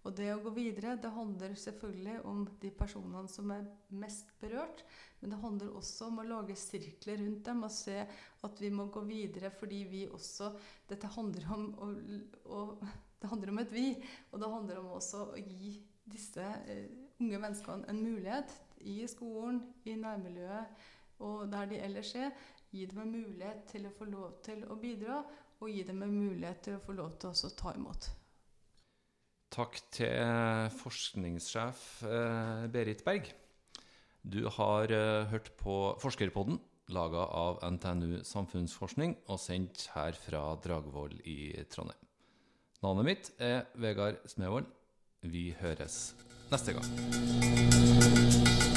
Og 0.05 0.13
det 0.13 0.27
å 0.35 0.41
gå 0.45 0.51
videre, 0.53 0.99
det 1.01 1.11
handler 1.15 1.55
selvfølgelig 1.57 2.19
om 2.29 2.43
de 2.61 2.71
personene 2.77 3.31
som 3.33 3.49
er 3.55 3.65
mest 3.97 4.35
berørt. 4.41 4.83
Men 5.21 5.33
det 5.33 5.39
handler 5.41 5.79
også 5.79 6.11
om 6.11 6.21
å 6.21 6.27
lage 6.29 6.57
sirkler 6.61 7.23
rundt 7.23 7.47
dem 7.47 7.65
og 7.65 7.73
se 7.73 8.03
at 8.45 8.61
vi 8.61 8.69
må 8.75 8.91
gå 8.93 9.01
videre 9.09 9.49
fordi 9.55 9.81
vi 9.89 10.03
også 10.13 10.51
Dette 10.91 11.09
handler 11.15 11.49
om, 11.57 11.65
å, 11.81 11.89
å, 12.53 12.61
det 13.23 13.31
handler 13.33 13.55
om 13.55 13.63
et 13.65 13.73
vi. 13.73 13.87
Og 14.31 14.43
det 14.43 14.53
handler 14.53 14.83
om 14.83 14.93
også 14.99 15.23
å 15.31 15.41
gi 15.41 15.79
disse 16.05 16.45
uh, 16.45 16.85
unge 17.23 17.41
menneskene 17.41 17.89
en 17.89 18.05
mulighet 18.05 18.53
i 18.85 18.99
skolen, 19.09 19.63
i 19.89 19.97
nærmiljøet 19.97 20.85
og 21.25 21.49
der 21.49 21.71
de 21.71 21.81
ellers 21.81 22.13
er. 22.19 22.35
Gi 22.75 22.85
dem 22.91 23.05
en 23.05 23.13
mulighet 23.15 23.65
til 23.71 23.87
å 23.87 23.95
få 23.95 24.09
lov 24.11 24.41
til 24.45 24.65
å 24.69 24.77
bidra, 24.77 25.23
og 25.65 25.73
gi 25.73 25.85
dem 25.89 26.03
en 26.05 26.13
mulighet 26.13 26.61
til 26.67 26.77
å 26.77 26.85
få 26.85 26.95
lov 26.99 27.17
til 27.21 27.33
å 27.33 27.51
ta 27.57 27.73
imot. 27.77 28.11
Takk 29.55 29.79
til 29.95 30.71
forskningssjef 30.81 31.81
eh, 32.09 32.65
Berit 32.75 33.05
Berg. 33.07 33.31
Du 34.25 34.49
har 34.57 34.91
eh, 34.91 35.29
hørt 35.31 35.53
på 35.61 35.95
Forskerpodden, 36.03 36.59
laga 36.93 37.29
av 37.39 37.63
NTNU 37.77 38.25
Samfunnsforskning 38.27 39.15
og 39.29 39.41
sendt 39.41 39.87
her 39.95 40.19
fra 40.19 40.43
Dragvoll 40.65 41.17
i 41.23 41.55
Trondheim. 41.71 42.03
Navnet 42.85 43.09
mitt 43.09 43.33
er 43.41 43.65
Vegard 43.81 44.21
Smevold. 44.29 44.69
Vi 45.25 45.55
høres 45.63 46.13
neste 46.53 46.75
gang. 46.77 48.74